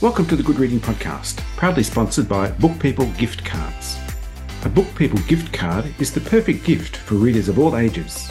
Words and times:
Welcome 0.00 0.26
to 0.26 0.36
the 0.36 0.44
Good 0.44 0.60
Reading 0.60 0.78
Podcast, 0.78 1.38
proudly 1.56 1.82
sponsored 1.82 2.28
by 2.28 2.52
Book 2.52 2.78
People 2.78 3.06
Gift 3.18 3.44
Cards. 3.44 3.98
A 4.64 4.68
Book 4.68 4.86
People 4.94 5.18
gift 5.26 5.52
card 5.52 5.92
is 5.98 6.12
the 6.12 6.20
perfect 6.20 6.64
gift 6.64 6.98
for 6.98 7.16
readers 7.16 7.48
of 7.48 7.58
all 7.58 7.76
ages. 7.76 8.30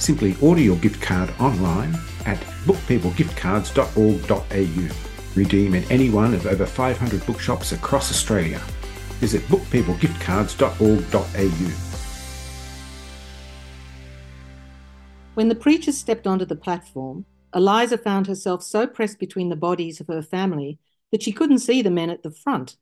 Simply 0.00 0.34
order 0.42 0.60
your 0.60 0.74
gift 0.78 1.00
card 1.00 1.32
online 1.38 1.94
at 2.24 2.38
bookpeoplegiftcards.org.au. 2.66 5.34
Redeem 5.36 5.76
at 5.76 5.88
any 5.92 6.10
one 6.10 6.34
of 6.34 6.44
over 6.44 6.66
500 6.66 7.24
bookshops 7.24 7.70
across 7.70 8.10
Australia. 8.10 8.58
Visit 9.20 9.42
bookpeoplegiftcards.org.au. 9.42 11.70
When 15.34 15.48
the 15.48 15.54
preachers 15.54 15.96
stepped 15.96 16.26
onto 16.26 16.44
the 16.44 16.56
platform, 16.56 17.26
Eliza 17.54 17.96
found 17.96 18.26
herself 18.26 18.64
so 18.64 18.88
pressed 18.88 19.20
between 19.20 19.50
the 19.50 19.56
bodies 19.56 20.00
of 20.00 20.08
her 20.08 20.20
family 20.20 20.80
that 21.12 21.22
she 21.22 21.32
couldn't 21.32 21.58
see 21.58 21.82
the 21.82 21.90
men 21.90 22.10
at 22.10 22.22
the 22.22 22.30
front. 22.30 22.76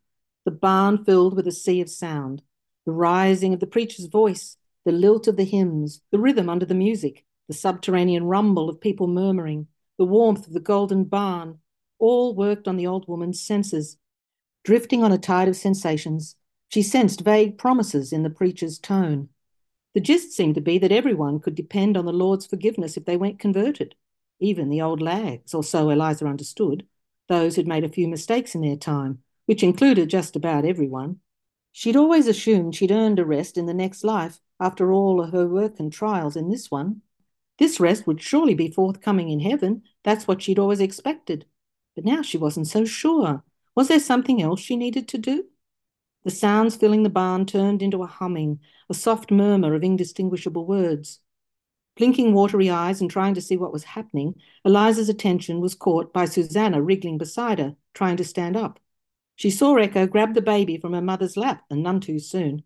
The 0.44 0.50
barn 0.50 1.04
filled 1.04 1.34
with 1.34 1.46
a 1.46 1.52
sea 1.52 1.80
of 1.80 1.88
sound, 1.88 2.42
the 2.86 2.92
rising 2.92 3.54
of 3.54 3.60
the 3.60 3.66
preacher's 3.66 4.06
voice, 4.06 4.56
the 4.84 4.92
lilt 4.92 5.26
of 5.26 5.36
the 5.36 5.44
hymns, 5.44 6.02
the 6.10 6.18
rhythm 6.18 6.48
under 6.48 6.66
the 6.66 6.74
music, 6.74 7.24
the 7.48 7.54
subterranean 7.54 8.24
rumble 8.24 8.68
of 8.68 8.80
people 8.80 9.06
murmuring, 9.06 9.66
the 9.98 10.04
warmth 10.04 10.46
of 10.46 10.52
the 10.52 10.60
golden 10.60 11.04
barn, 11.04 11.58
all 11.98 12.34
worked 12.34 12.68
on 12.68 12.76
the 12.76 12.86
old 12.86 13.08
woman's 13.08 13.40
senses. 13.40 13.96
Drifting 14.64 15.02
on 15.02 15.12
a 15.12 15.18
tide 15.18 15.48
of 15.48 15.56
sensations, 15.56 16.36
she 16.68 16.82
sensed 16.82 17.20
vague 17.20 17.56
promises 17.56 18.12
in 18.12 18.22
the 18.22 18.30
preacher's 18.30 18.78
tone. 18.78 19.28
The 19.94 20.00
gist 20.00 20.32
seemed 20.32 20.56
to 20.56 20.60
be 20.60 20.78
that 20.78 20.92
everyone 20.92 21.38
could 21.38 21.54
depend 21.54 21.96
on 21.96 22.04
the 22.04 22.12
Lord's 22.12 22.46
forgiveness 22.46 22.96
if 22.96 23.04
they 23.04 23.16
went 23.16 23.38
converted, 23.38 23.94
even 24.40 24.68
the 24.68 24.82
old 24.82 25.00
lags, 25.00 25.54
or 25.54 25.62
so 25.62 25.90
Eliza 25.90 26.26
understood, 26.26 26.84
those 27.28 27.56
who'd 27.56 27.68
made 27.68 27.84
a 27.84 27.88
few 27.88 28.08
mistakes 28.08 28.54
in 28.54 28.60
their 28.60 28.76
time, 28.76 29.22
which 29.46 29.62
included 29.62 30.10
just 30.10 30.36
about 30.36 30.64
everyone. 30.64 31.20
She'd 31.72 31.96
always 31.96 32.26
assumed 32.26 32.74
she'd 32.74 32.92
earned 32.92 33.18
a 33.18 33.24
rest 33.24 33.58
in 33.58 33.66
the 33.66 33.74
next 33.74 34.04
life 34.04 34.40
after 34.60 34.92
all 34.92 35.20
of 35.20 35.32
her 35.32 35.48
work 35.48 35.80
and 35.80 35.92
trials 35.92 36.36
in 36.36 36.48
this 36.48 36.70
one. 36.70 37.02
This 37.58 37.80
rest 37.80 38.06
would 38.06 38.22
surely 38.22 38.54
be 38.54 38.70
forthcoming 38.70 39.30
in 39.30 39.40
heaven. 39.40 39.82
That's 40.02 40.26
what 40.26 40.42
she'd 40.42 40.58
always 40.58 40.80
expected. 40.80 41.46
But 41.94 42.04
now 42.04 42.22
she 42.22 42.38
wasn't 42.38 42.68
so 42.68 42.84
sure. 42.84 43.42
Was 43.74 43.88
there 43.88 44.00
something 44.00 44.40
else 44.40 44.60
she 44.60 44.76
needed 44.76 45.08
to 45.08 45.18
do? 45.18 45.46
The 46.24 46.30
sounds 46.30 46.76
filling 46.76 47.02
the 47.02 47.10
barn 47.10 47.44
turned 47.44 47.82
into 47.82 48.02
a 48.02 48.06
humming, 48.06 48.60
a 48.88 48.94
soft 48.94 49.30
murmur 49.30 49.74
of 49.74 49.84
indistinguishable 49.84 50.64
words. 50.64 51.20
Blinking 51.96 52.34
watery 52.34 52.68
eyes 52.68 53.00
and 53.00 53.10
trying 53.10 53.34
to 53.34 53.40
see 53.40 53.56
what 53.56 53.72
was 53.72 53.84
happening, 53.84 54.34
Eliza's 54.64 55.08
attention 55.08 55.60
was 55.60 55.74
caught 55.74 56.12
by 56.12 56.24
Susanna 56.24 56.82
wriggling 56.82 57.18
beside 57.18 57.60
her, 57.60 57.76
trying 57.92 58.16
to 58.16 58.24
stand 58.24 58.56
up. 58.56 58.80
She 59.36 59.50
saw 59.50 59.76
Echo 59.76 60.06
grab 60.06 60.34
the 60.34 60.42
baby 60.42 60.76
from 60.76 60.92
her 60.92 61.02
mother's 61.02 61.36
lap, 61.36 61.64
and 61.70 61.82
none 61.82 62.00
too 62.00 62.18
soon. 62.18 62.64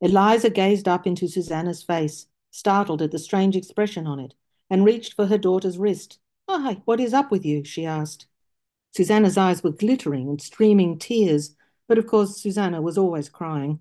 Eliza 0.00 0.50
gazed 0.50 0.88
up 0.88 1.06
into 1.06 1.28
Susanna's 1.28 1.82
face, 1.82 2.26
startled 2.50 3.00
at 3.00 3.10
the 3.10 3.18
strange 3.18 3.56
expression 3.56 4.06
on 4.06 4.20
it, 4.20 4.34
and 4.68 4.84
reached 4.84 5.14
for 5.14 5.26
her 5.26 5.38
daughter's 5.38 5.78
wrist. 5.78 6.18
Why, 6.46 6.82
what 6.84 7.00
is 7.00 7.14
up 7.14 7.30
with 7.30 7.46
you? 7.46 7.64
she 7.64 7.86
asked. 7.86 8.26
Susanna's 8.94 9.38
eyes 9.38 9.62
were 9.62 9.70
glittering 9.70 10.28
and 10.28 10.42
streaming 10.42 10.98
tears, 10.98 11.56
but 11.88 11.96
of 11.96 12.06
course 12.06 12.36
Susanna 12.36 12.82
was 12.82 12.98
always 12.98 13.30
crying. 13.30 13.80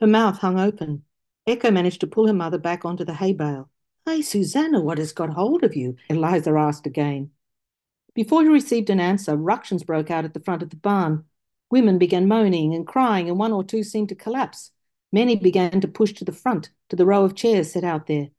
Her 0.00 0.06
mouth 0.06 0.38
hung 0.38 0.60
open. 0.60 1.04
Echo 1.46 1.72
managed 1.72 2.00
to 2.00 2.06
pull 2.06 2.28
her 2.28 2.32
mother 2.32 2.58
back 2.58 2.84
onto 2.84 3.04
the 3.04 3.14
hay 3.14 3.32
bale. 3.32 3.68
Hey, 4.04 4.20
Susanna, 4.20 4.80
what 4.80 4.98
has 4.98 5.12
got 5.12 5.30
hold 5.30 5.62
of 5.62 5.76
you? 5.76 5.96
Eliza 6.08 6.50
asked 6.50 6.88
again. 6.88 7.30
Before 8.14 8.42
he 8.42 8.48
received 8.48 8.90
an 8.90 8.98
answer, 8.98 9.36
ructions 9.36 9.84
broke 9.84 10.10
out 10.10 10.24
at 10.24 10.34
the 10.34 10.40
front 10.40 10.60
of 10.60 10.70
the 10.70 10.76
barn. 10.76 11.24
Women 11.70 11.98
began 11.98 12.26
moaning 12.26 12.74
and 12.74 12.84
crying, 12.84 13.28
and 13.28 13.38
one 13.38 13.52
or 13.52 13.62
two 13.62 13.84
seemed 13.84 14.08
to 14.08 14.16
collapse. 14.16 14.72
Many 15.12 15.36
began 15.36 15.80
to 15.80 15.86
push 15.86 16.12
to 16.14 16.24
the 16.24 16.32
front, 16.32 16.70
to 16.88 16.96
the 16.96 17.06
row 17.06 17.24
of 17.24 17.36
chairs 17.36 17.72
set 17.72 17.84
out 17.84 18.08
there. 18.08 18.30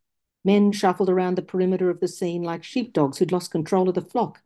Men 0.44 0.73
shuffled 0.73 1.09
around 1.09 1.38
the 1.38 1.41
perimeter 1.41 1.90
of 1.90 2.02
the 2.02 2.09
scene 2.09 2.44
like 2.44 2.66
sheepdogs 2.66 3.18
who'd 3.18 3.31
lost 3.31 3.50
control 3.50 3.88
of 3.88 3.96
the 3.96 4.02
flock. 4.02 4.44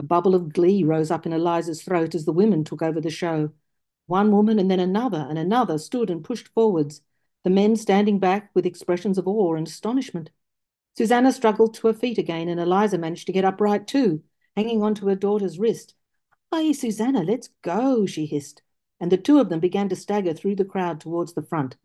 A 0.00 0.04
bubble 0.04 0.34
of 0.34 0.54
glee 0.54 0.82
rose 0.82 1.10
up 1.10 1.26
in 1.26 1.34
Eliza's 1.34 1.82
throat 1.82 2.14
as 2.14 2.24
the 2.24 2.32
women 2.32 2.64
took 2.64 2.80
over 2.80 3.00
the 3.00 3.10
show. 3.10 3.52
One 4.06 4.32
woman 4.32 4.58
and 4.58 4.70
then 4.70 4.80
another 4.80 5.26
and 5.28 5.38
another 5.38 5.76
stood 5.76 6.08
and 6.08 6.24
pushed 6.24 6.48
forwards, 6.48 7.02
the 7.44 7.50
men 7.50 7.76
standing 7.76 8.18
back 8.18 8.50
with 8.54 8.64
expressions 8.64 9.18
of 9.18 9.28
awe 9.28 9.54
and 9.54 9.66
astonishment. 9.66 10.30
Susanna 10.96 11.30
struggled 11.30 11.74
to 11.74 11.88
her 11.88 11.92
feet 11.92 12.16
again, 12.16 12.48
and 12.48 12.58
Eliza 12.58 12.96
managed 12.96 13.26
to 13.26 13.32
get 13.32 13.44
upright 13.44 13.86
too, 13.86 14.22
hanging 14.56 14.82
on 14.82 14.94
to 14.94 15.08
her 15.08 15.14
daughter's 15.14 15.58
wrist. 15.58 15.94
Hey, 16.50 16.72
Susanna, 16.72 17.22
let's 17.22 17.50
go, 17.62 18.06
she 18.06 18.24
hissed, 18.24 18.62
and 18.98 19.12
the 19.12 19.18
two 19.18 19.38
of 19.38 19.50
them 19.50 19.60
began 19.60 19.90
to 19.90 19.96
stagger 19.96 20.32
through 20.32 20.56
the 20.56 20.64
crowd 20.64 21.00
towards 21.00 21.34
the 21.34 21.42
front. 21.42 21.76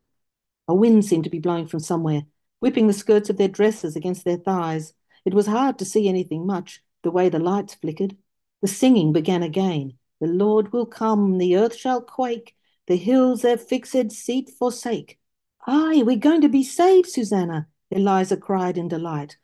A 0.67 0.73
wind 0.73 1.03
seemed 1.03 1.25
to 1.25 1.29
be 1.29 1.39
blowing 1.39 1.67
from 1.67 1.81
somewhere, 1.81 2.23
whipping 2.61 2.87
the 2.87 2.93
skirts 2.93 3.29
of 3.29 3.35
their 3.35 3.49
dresses 3.49 3.97
against 3.97 4.23
their 4.23 4.37
thighs. 4.37 4.93
It 5.25 5.33
was 5.33 5.47
hard 5.47 5.77
to 5.79 5.85
see 5.85 6.07
anything 6.07 6.45
much, 6.45 6.81
the 7.03 7.11
way 7.11 7.27
the 7.27 7.39
lights 7.39 7.73
flickered. 7.73 8.15
The 8.61 8.67
singing 8.69 9.11
began 9.11 9.43
again. 9.43 9.97
The 10.21 10.27
Lord 10.27 10.71
will 10.71 10.85
come, 10.85 11.37
the 11.37 11.57
earth 11.57 11.75
shall 11.75 11.99
quake, 11.99 12.55
the 12.87 12.95
hills 12.95 13.41
their 13.41 13.57
fixed 13.57 14.11
seat 14.11 14.51
forsake. 14.57 15.19
Aye, 15.67 16.03
we're 16.05 16.15
going 16.15 16.41
to 16.41 16.49
be 16.49 16.63
saved, 16.63 17.09
Susanna, 17.09 17.67
Eliza 17.91 18.37
cried 18.37 18.77
in 18.77 18.87
delight. 18.87 19.37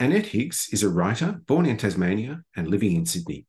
Annette 0.00 0.26
Higgs 0.26 0.68
is 0.72 0.82
a 0.82 0.88
writer 0.88 1.42
born 1.46 1.66
in 1.66 1.76
Tasmania 1.76 2.42
and 2.56 2.66
living 2.68 2.96
in 2.96 3.04
Sydney. 3.04 3.46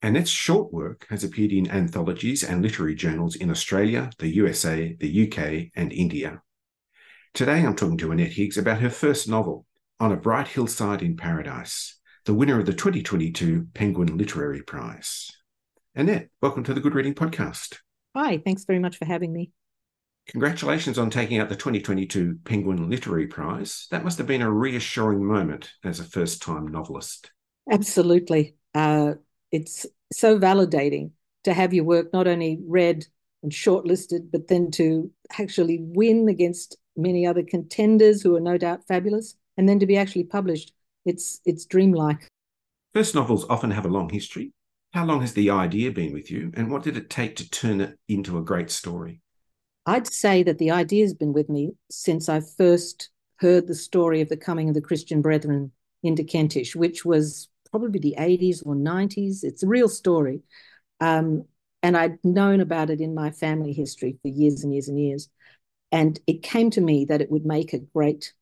Annette's 0.00 0.30
short 0.30 0.72
work 0.72 1.06
has 1.10 1.24
appeared 1.24 1.50
in 1.50 1.68
anthologies 1.70 2.44
and 2.44 2.62
literary 2.62 2.94
journals 2.94 3.34
in 3.34 3.50
Australia, 3.50 4.10
the 4.18 4.28
USA, 4.28 4.96
the 5.00 5.26
UK, 5.26 5.70
and 5.74 5.92
India. 5.92 6.40
Today 7.32 7.64
I'm 7.64 7.74
talking 7.74 7.98
to 7.98 8.12
Annette 8.12 8.32
Higgs 8.32 8.56
about 8.56 8.80
her 8.80 8.90
first 8.90 9.28
novel, 9.28 9.66
On 9.98 10.12
a 10.12 10.16
Bright 10.16 10.48
Hillside 10.48 11.02
in 11.02 11.16
Paradise, 11.16 11.98
the 12.26 12.34
winner 12.34 12.60
of 12.60 12.66
the 12.66 12.72
2022 12.72 13.68
Penguin 13.74 14.16
Literary 14.16 14.62
Prize. 14.62 15.30
Annette, 15.96 16.28
welcome 16.40 16.62
to 16.62 16.74
the 16.74 16.80
Good 16.80 16.94
Reading 16.94 17.14
Podcast. 17.14 17.78
Hi, 18.14 18.38
thanks 18.38 18.64
very 18.64 18.78
much 18.78 18.98
for 18.98 19.04
having 19.04 19.32
me. 19.32 19.50
Congratulations 20.28 20.98
on 20.98 21.10
taking 21.10 21.38
out 21.38 21.48
the 21.48 21.56
2022 21.56 22.38
Penguin 22.44 22.88
Literary 22.88 23.26
Prize. 23.26 23.86
That 23.90 24.04
must 24.04 24.18
have 24.18 24.26
been 24.26 24.42
a 24.42 24.50
reassuring 24.50 25.24
moment 25.24 25.72
as 25.84 26.00
a 26.00 26.04
first 26.04 26.40
time 26.40 26.68
novelist. 26.68 27.30
Absolutely. 27.70 28.56
Uh, 28.74 29.14
it's 29.52 29.86
so 30.12 30.38
validating 30.38 31.10
to 31.44 31.52
have 31.52 31.74
your 31.74 31.84
work 31.84 32.12
not 32.12 32.26
only 32.26 32.58
read 32.66 33.06
and 33.42 33.52
shortlisted, 33.52 34.30
but 34.32 34.48
then 34.48 34.70
to 34.72 35.10
actually 35.38 35.78
win 35.80 36.28
against 36.28 36.76
many 36.96 37.26
other 37.26 37.42
contenders 37.42 38.22
who 38.22 38.34
are 38.34 38.40
no 38.40 38.56
doubt 38.56 38.86
fabulous, 38.88 39.36
and 39.56 39.68
then 39.68 39.78
to 39.78 39.86
be 39.86 39.96
actually 39.96 40.24
published. 40.24 40.72
It's 41.04 41.40
it's 41.44 41.66
dreamlike. 41.66 42.28
First 42.94 43.14
novels 43.14 43.44
often 43.50 43.70
have 43.72 43.84
a 43.84 43.90
long 43.90 44.08
history. 44.08 44.52
How 44.94 45.04
long 45.04 45.20
has 45.20 45.34
the 45.34 45.50
idea 45.50 45.90
been 45.90 46.14
with 46.14 46.30
you, 46.30 46.52
and 46.54 46.70
what 46.70 46.82
did 46.82 46.96
it 46.96 47.10
take 47.10 47.36
to 47.36 47.50
turn 47.50 47.80
it 47.80 47.98
into 48.08 48.38
a 48.38 48.42
great 48.42 48.70
story? 48.70 49.20
I'd 49.86 50.06
say 50.06 50.42
that 50.42 50.58
the 50.58 50.70
idea 50.70 51.04
has 51.04 51.14
been 51.14 51.32
with 51.32 51.48
me 51.48 51.72
since 51.90 52.28
I 52.28 52.40
first 52.40 53.10
heard 53.36 53.66
the 53.66 53.74
story 53.74 54.20
of 54.20 54.28
the 54.28 54.36
coming 54.36 54.68
of 54.68 54.74
the 54.74 54.80
Christian 54.80 55.20
Brethren 55.20 55.72
into 56.02 56.24
Kentish, 56.24 56.74
which 56.74 57.04
was 57.04 57.48
probably 57.70 58.00
the 58.00 58.16
80s 58.18 58.62
or 58.64 58.74
90s. 58.74 59.42
It's 59.42 59.62
a 59.62 59.68
real 59.68 59.88
story. 59.88 60.40
Um, 61.00 61.44
and 61.82 61.96
I'd 61.96 62.24
known 62.24 62.60
about 62.60 62.88
it 62.88 63.00
in 63.00 63.14
my 63.14 63.30
family 63.30 63.72
history 63.72 64.16
for 64.22 64.28
years 64.28 64.64
and 64.64 64.72
years 64.72 64.88
and 64.88 64.98
years. 64.98 65.28
And 65.92 66.18
it 66.26 66.42
came 66.42 66.70
to 66.70 66.80
me 66.80 67.04
that 67.06 67.20
it 67.20 67.30
would 67.30 67.44
make 67.44 67.72
a 67.72 67.78
great 67.78 68.32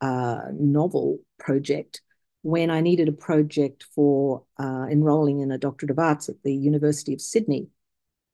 uh, 0.00 0.42
novel 0.52 1.18
project 1.38 2.02
when 2.42 2.70
I 2.70 2.82
needed 2.82 3.08
a 3.08 3.12
project 3.12 3.86
for 3.94 4.44
uh, 4.60 4.86
enrolling 4.90 5.40
in 5.40 5.50
a 5.50 5.58
doctorate 5.58 5.90
of 5.90 5.98
arts 5.98 6.28
at 6.28 6.42
the 6.44 6.54
University 6.54 7.14
of 7.14 7.20
Sydney. 7.20 7.68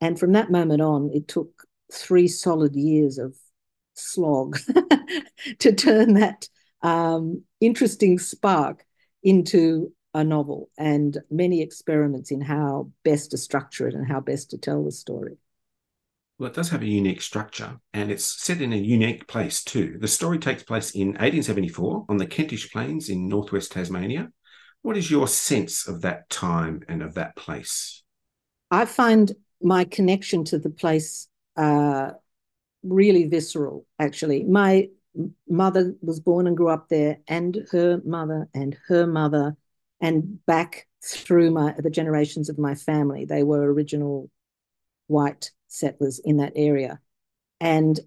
And 0.01 0.19
from 0.19 0.33
that 0.33 0.51
moment 0.51 0.83
on, 0.83 1.11
it 1.15 1.29
took 1.29 1.65
three 1.93 2.29
solid 2.29 2.75
years 2.75 3.19
of 3.19 3.37
slog 3.95 4.59
to 5.59 5.73
turn 5.73 6.15
that 6.15 6.49
um, 6.83 7.43
interesting 7.61 8.19
spark 8.19 8.85
into 9.23 9.93
a 10.15 10.25
novel 10.25 10.71
and 10.77 11.19
many 11.31 11.63
experiments 11.63 12.31
in 12.31 12.41
how 12.41 12.91
best 13.05 13.31
to 13.31 13.39
structure 13.39 13.87
it 13.87 13.95
and 13.95 14.09
how 14.09 14.21
best 14.21 14.51
to 14.51 14.59
tell 14.59 14.85
the 14.85 14.93
story. 14.93 15.37
Well, 16.39 16.49
it 16.49 16.55
does 16.55 16.71
have 16.71 16.83
a 16.83 16.87
unique 16.87 17.21
structure 17.21 17.79
and 17.93 18.11
it's 18.11 18.25
set 18.25 18.63
in 18.63 18.73
a 18.73 18.77
unique 18.77 19.29
place 19.29 19.63
too. 19.63 19.99
The 20.01 20.09
story 20.09 20.39
takes 20.39 20.63
place 20.63 20.93
in 20.93 21.09
1874 21.09 22.07
on 22.09 22.17
the 22.17 22.27
Kentish 22.27 22.73
Plains 22.73 23.11
in 23.11 23.29
northwest 23.29 23.73
Tasmania. 23.73 24.31
What 24.83 24.97
is 24.97 25.11
your 25.11 25.29
sense 25.29 25.87
of 25.87 26.01
that 26.01 26.31
time 26.31 26.81
and 26.89 27.03
of 27.03 27.15
that 27.15 27.37
place? 27.37 28.03
I 28.71 28.87
find 28.87 29.33
my 29.63 29.85
connection 29.85 30.45
to 30.45 30.59
the 30.59 30.71
place 30.71 31.29
uh, 31.61 32.13
really 32.83 33.25
visceral, 33.27 33.87
actually. 33.99 34.45
My 34.45 34.89
mother 35.49 35.95
was 36.01 36.21
born 36.21 36.47
and 36.47 36.57
grew 36.57 36.69
up 36.69 36.89
there, 36.89 37.19
and 37.29 37.67
her 37.71 38.01
mother 38.05 38.49
and 38.55 38.77
her 38.89 39.07
mother 39.07 39.57
and 40.01 40.45
back 40.47 40.87
through 41.05 41.51
my 41.51 41.75
the 41.79 41.91
generations 41.91 42.49
of 42.49 42.59
my 42.59 42.75
family. 42.75 43.25
They 43.25 43.43
were 43.43 43.73
original 43.73 44.31
white 45.07 45.51
settlers 45.69 46.21
in 46.21 46.39
that 46.39 46.53
area. 46.57 47.01
And 47.61 47.99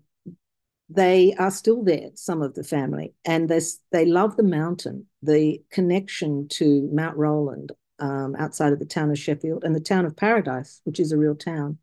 they 0.89 1.33
are 1.37 1.51
still 1.51 1.83
there, 1.83 2.09
some 2.13 2.41
of 2.41 2.53
the 2.53 2.63
family, 2.63 3.13
and 3.25 3.49
they, 3.49 3.59
they 3.91 4.05
love 4.05 4.35
the 4.35 4.43
mountain, 4.43 5.07
the 5.21 5.61
connection 5.71 6.47
to 6.49 6.89
Mount 6.91 7.17
Roland 7.17 7.71
um, 7.99 8.35
outside 8.37 8.73
of 8.73 8.79
the 8.79 8.85
town 8.85 9.09
of 9.09 9.17
Sheffield 9.17 9.63
and 9.63 9.75
the 9.75 9.79
town 9.79 10.05
of 10.05 10.15
Paradise, 10.15 10.81
which 10.83 10.99
is 10.99 11.11
a 11.11 11.17
real 11.17 11.35
town, 11.35 11.77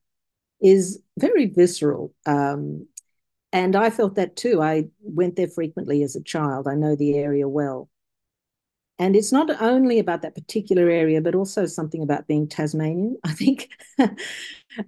is 0.61 1.01
very 1.19 1.47
visceral. 1.47 2.15
Um, 2.27 2.87
and 3.53 3.75
I 3.75 3.91
felt 3.91 4.15
that 4.15 4.37
too. 4.37 4.63
I 4.63 4.89
went 5.03 5.37
there 5.37 5.49
frequently 5.49 6.03
as 6.03 6.15
a 6.15 6.23
child. 6.23 6.69
I 6.69 6.75
know 6.75 6.95
the 6.95 7.17
area 7.17 7.49
well. 7.49 7.89
And 8.99 9.17
it's 9.17 9.33
not 9.33 9.51
only 9.63 9.99
about 9.99 10.21
that 10.23 10.35
particular 10.35 10.91
area, 10.91 11.23
but 11.23 11.35
also 11.35 11.65
something 11.65 12.03
about 12.03 12.27
being 12.27 12.47
Tasmanian, 12.47 13.17
I 13.25 13.33
think, 13.33 13.71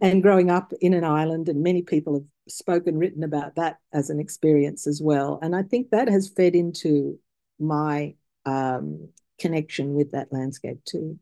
and 0.03 0.23
growing 0.23 0.51
up 0.51 0.73
in 0.81 0.93
an 0.93 1.03
island. 1.03 1.49
And 1.49 1.63
many 1.63 1.83
people 1.83 2.15
have 2.15 2.27
spoken, 2.47 2.99
written 2.99 3.25
about 3.25 3.55
that 3.55 3.79
as 3.93 4.11
an 4.11 4.21
experience 4.21 4.87
as 4.87 5.01
well. 5.03 5.39
And 5.43 5.57
I 5.57 5.63
think 5.63 5.91
that 5.91 6.09
has 6.09 6.29
fed 6.29 6.55
into 6.55 7.19
my 7.59 8.15
um, 8.45 9.09
connection 9.41 9.95
with 9.95 10.13
that 10.13 10.31
landscape 10.31 10.85
too. 10.85 11.19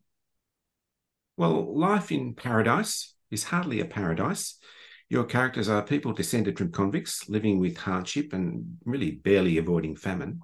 Well, 1.36 1.72
life 1.78 2.10
in 2.10 2.34
paradise 2.34 3.14
is 3.30 3.44
hardly 3.44 3.80
a 3.80 3.84
paradise. 3.84 4.58
Your 5.08 5.24
characters 5.24 5.68
are 5.68 5.82
people 5.82 6.12
descended 6.12 6.56
from 6.56 6.70
convicts 6.70 7.28
living 7.28 7.58
with 7.58 7.76
hardship 7.76 8.32
and 8.32 8.78
really 8.84 9.12
barely 9.12 9.58
avoiding 9.58 9.96
famine. 9.96 10.40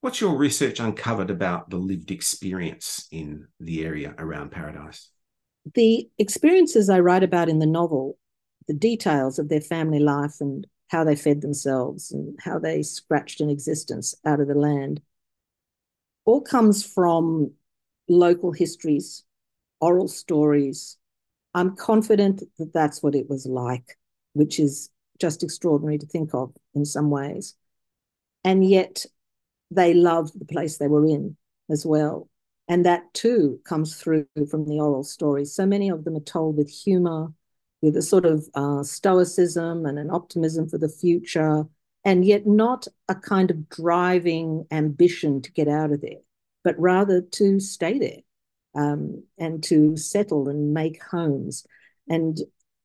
What's 0.00 0.20
your 0.20 0.36
research 0.36 0.80
uncovered 0.80 1.30
about 1.30 1.70
the 1.70 1.76
lived 1.76 2.10
experience 2.10 3.08
in 3.10 3.48
the 3.58 3.84
area 3.84 4.14
around 4.16 4.50
Paradise? 4.50 5.10
The 5.74 6.08
experiences 6.18 6.88
I 6.88 7.00
write 7.00 7.22
about 7.22 7.48
in 7.48 7.58
the 7.58 7.66
novel, 7.66 8.16
the 8.68 8.74
details 8.74 9.38
of 9.38 9.48
their 9.48 9.60
family 9.60 9.98
life 9.98 10.36
and 10.40 10.66
how 10.88 11.04
they 11.04 11.16
fed 11.16 11.40
themselves 11.40 12.12
and 12.12 12.38
how 12.40 12.58
they 12.58 12.82
scratched 12.82 13.40
an 13.40 13.50
existence 13.50 14.14
out 14.24 14.40
of 14.40 14.48
the 14.48 14.54
land, 14.54 15.02
all 16.24 16.40
comes 16.40 16.84
from 16.84 17.52
local 18.08 18.52
histories, 18.52 19.24
oral 19.80 20.08
stories. 20.08 20.96
I'm 21.54 21.76
confident 21.76 22.42
that 22.58 22.72
that's 22.72 23.02
what 23.02 23.14
it 23.14 23.28
was 23.28 23.46
like, 23.46 23.98
which 24.34 24.60
is 24.60 24.90
just 25.20 25.42
extraordinary 25.42 25.98
to 25.98 26.06
think 26.06 26.34
of 26.34 26.52
in 26.74 26.84
some 26.84 27.10
ways. 27.10 27.54
And 28.44 28.64
yet, 28.64 29.04
they 29.70 29.94
loved 29.94 30.38
the 30.38 30.44
place 30.44 30.78
they 30.78 30.88
were 30.88 31.06
in 31.06 31.36
as 31.70 31.84
well. 31.84 32.28
And 32.68 32.84
that 32.84 33.12
too 33.14 33.60
comes 33.64 33.96
through 33.96 34.26
from 34.50 34.66
the 34.66 34.78
oral 34.78 35.02
stories. 35.02 35.54
So 35.54 35.66
many 35.66 35.88
of 35.88 36.04
them 36.04 36.16
are 36.16 36.20
told 36.20 36.56
with 36.56 36.70
humor, 36.70 37.32
with 37.80 37.96
a 37.96 38.02
sort 38.02 38.26
of 38.26 38.46
uh, 38.54 38.82
stoicism 38.82 39.86
and 39.86 39.98
an 39.98 40.10
optimism 40.10 40.68
for 40.68 40.78
the 40.78 40.88
future, 40.88 41.64
and 42.04 42.24
yet 42.24 42.46
not 42.46 42.86
a 43.08 43.14
kind 43.14 43.50
of 43.50 43.68
driving 43.68 44.66
ambition 44.70 45.40
to 45.42 45.52
get 45.52 45.68
out 45.68 45.92
of 45.92 46.00
there, 46.00 46.20
but 46.62 46.78
rather 46.78 47.22
to 47.22 47.58
stay 47.58 47.98
there 47.98 48.20
um, 48.74 49.22
and 49.38 49.62
to 49.64 49.96
settle 49.96 50.48
and 50.48 50.72
make 50.72 51.02
homes. 51.02 51.66
And 52.08 52.38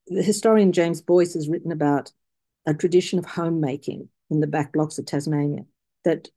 the 0.08 0.24
historian 0.24 0.72
James 0.72 1.02
Boyce 1.02 1.34
has 1.34 1.48
written 1.48 1.72
about 1.72 2.12
a 2.66 2.74
tradition 2.74 3.20
of 3.20 3.26
homemaking 3.26 4.10
in 4.30 4.40
the 4.40 4.48
back 4.48 4.74
blocks 4.74 4.98
of 4.98 5.06
Tasmania 5.06 5.66
that 6.06 6.30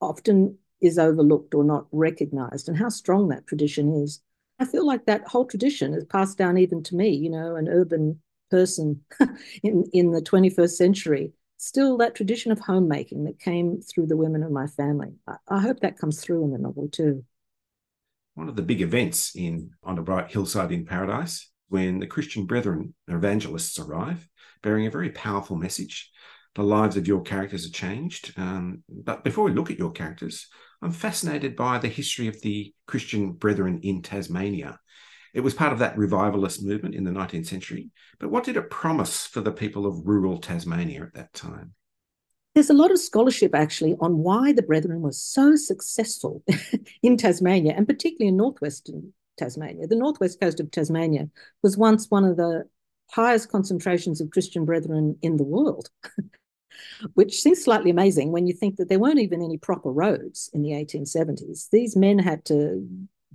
often 0.00 0.58
is 0.80 0.98
overlooked 0.98 1.54
or 1.54 1.64
not 1.64 1.86
recognized, 1.92 2.68
and 2.68 2.76
how 2.76 2.88
strong 2.88 3.28
that 3.28 3.46
tradition 3.46 4.02
is. 4.02 4.20
I 4.58 4.64
feel 4.64 4.86
like 4.86 5.06
that 5.06 5.26
whole 5.26 5.46
tradition 5.46 5.94
is 5.94 6.04
passed 6.04 6.36
down 6.36 6.58
even 6.58 6.82
to 6.84 6.96
me, 6.96 7.10
you 7.10 7.30
know, 7.30 7.56
an 7.56 7.68
urban 7.68 8.20
person 8.50 9.00
in, 9.62 9.84
in 9.92 10.10
the 10.10 10.20
21st 10.20 10.76
century. 10.76 11.32
Still, 11.56 11.96
that 11.98 12.16
tradition 12.16 12.50
of 12.50 12.58
homemaking 12.58 13.24
that 13.24 13.38
came 13.38 13.80
through 13.80 14.06
the 14.06 14.16
women 14.16 14.42
of 14.42 14.50
my 14.50 14.66
family. 14.66 15.14
I, 15.28 15.36
I 15.48 15.60
hope 15.60 15.80
that 15.80 15.98
comes 15.98 16.20
through 16.20 16.44
in 16.44 16.50
the 16.50 16.58
novel 16.58 16.88
too. 16.88 17.24
One 18.34 18.48
of 18.48 18.56
the 18.56 18.62
big 18.62 18.80
events 18.80 19.36
in 19.36 19.70
on 19.82 19.98
a 19.98 20.02
bright 20.02 20.30
hillside 20.30 20.72
in 20.72 20.86
paradise 20.86 21.50
when 21.68 22.00
the 22.00 22.06
Christian 22.06 22.46
brethren 22.46 22.94
evangelists 23.08 23.78
arrive, 23.78 24.28
bearing 24.62 24.86
a 24.86 24.90
very 24.90 25.10
powerful 25.10 25.56
message 25.56 26.10
the 26.54 26.62
lives 26.62 26.96
of 26.96 27.08
your 27.08 27.22
characters 27.22 27.66
are 27.66 27.70
changed. 27.70 28.34
Um, 28.36 28.82
but 28.88 29.24
before 29.24 29.44
we 29.44 29.52
look 29.52 29.70
at 29.70 29.78
your 29.78 29.92
characters, 29.92 30.48
I'm 30.82 30.92
fascinated 30.92 31.56
by 31.56 31.78
the 31.78 31.88
history 31.88 32.28
of 32.28 32.40
the 32.42 32.74
Christian 32.86 33.32
Brethren 33.32 33.80
in 33.82 34.02
Tasmania. 34.02 34.78
It 35.32 35.40
was 35.40 35.54
part 35.54 35.72
of 35.72 35.78
that 35.78 35.96
revivalist 35.96 36.62
movement 36.62 36.94
in 36.94 37.04
the 37.04 37.10
19th 37.10 37.46
century. 37.46 37.90
But 38.18 38.30
what 38.30 38.44
did 38.44 38.56
it 38.56 38.68
promise 38.68 39.26
for 39.26 39.40
the 39.40 39.52
people 39.52 39.86
of 39.86 40.06
rural 40.06 40.38
Tasmania 40.38 41.04
at 41.04 41.14
that 41.14 41.32
time? 41.32 41.72
There's 42.54 42.70
a 42.70 42.74
lot 42.74 42.90
of 42.90 42.98
scholarship 42.98 43.54
actually 43.54 43.96
on 44.00 44.18
why 44.18 44.52
the 44.52 44.62
Brethren 44.62 45.00
were 45.00 45.12
so 45.12 45.56
successful 45.56 46.42
in 47.02 47.16
Tasmania 47.16 47.72
and 47.74 47.86
particularly 47.86 48.28
in 48.28 48.36
northwestern 48.36 49.14
Tasmania. 49.38 49.86
The 49.86 49.96
northwest 49.96 50.40
coast 50.40 50.60
of 50.60 50.70
Tasmania 50.70 51.30
was 51.62 51.78
once 51.78 52.10
one 52.10 52.24
of 52.24 52.36
the 52.36 52.64
highest 53.10 53.50
concentrations 53.50 54.20
of 54.20 54.30
Christian 54.30 54.64
Brethren 54.64 55.16
in 55.22 55.36
the 55.36 55.44
world. 55.44 55.88
which 57.14 57.40
seems 57.40 57.62
slightly 57.62 57.90
amazing 57.90 58.32
when 58.32 58.46
you 58.46 58.52
think 58.52 58.76
that 58.76 58.88
there 58.88 58.98
weren't 58.98 59.18
even 59.18 59.42
any 59.42 59.58
proper 59.58 59.90
roads 59.90 60.50
in 60.52 60.62
the 60.62 60.70
1870s. 60.70 61.68
These 61.70 61.96
men 61.96 62.18
had 62.18 62.44
to 62.46 62.86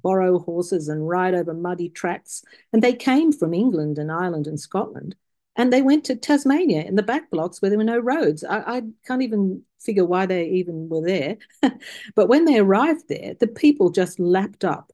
borrow 0.01 0.39
horses 0.39 0.87
and 0.87 1.07
ride 1.07 1.33
over 1.33 1.53
muddy 1.53 1.89
tracks, 1.89 2.43
and 2.71 2.81
they 2.81 2.93
came 2.93 3.31
from 3.31 3.53
England 3.53 3.97
and 3.97 4.11
Ireland 4.11 4.47
and 4.47 4.59
Scotland. 4.59 5.15
And 5.57 5.73
they 5.73 5.81
went 5.81 6.05
to 6.05 6.15
Tasmania 6.15 6.83
in 6.83 6.95
the 6.95 7.03
back 7.03 7.29
blocks 7.31 7.61
where 7.61 7.69
there 7.69 7.79
were 7.79 7.83
no 7.83 7.99
roads. 7.99 8.43
I, 8.43 8.59
I 8.59 8.81
can't 9.05 9.23
even 9.23 9.63
figure 9.79 10.05
why 10.05 10.27
they 10.27 10.45
even 10.49 10.87
were 10.87 11.05
there. 11.05 11.37
but 12.15 12.29
when 12.29 12.45
they 12.45 12.59
arrived 12.59 13.09
there, 13.09 13.33
the 13.39 13.47
people 13.47 13.89
just 13.89 14.19
lapped 14.19 14.63
up, 14.63 14.91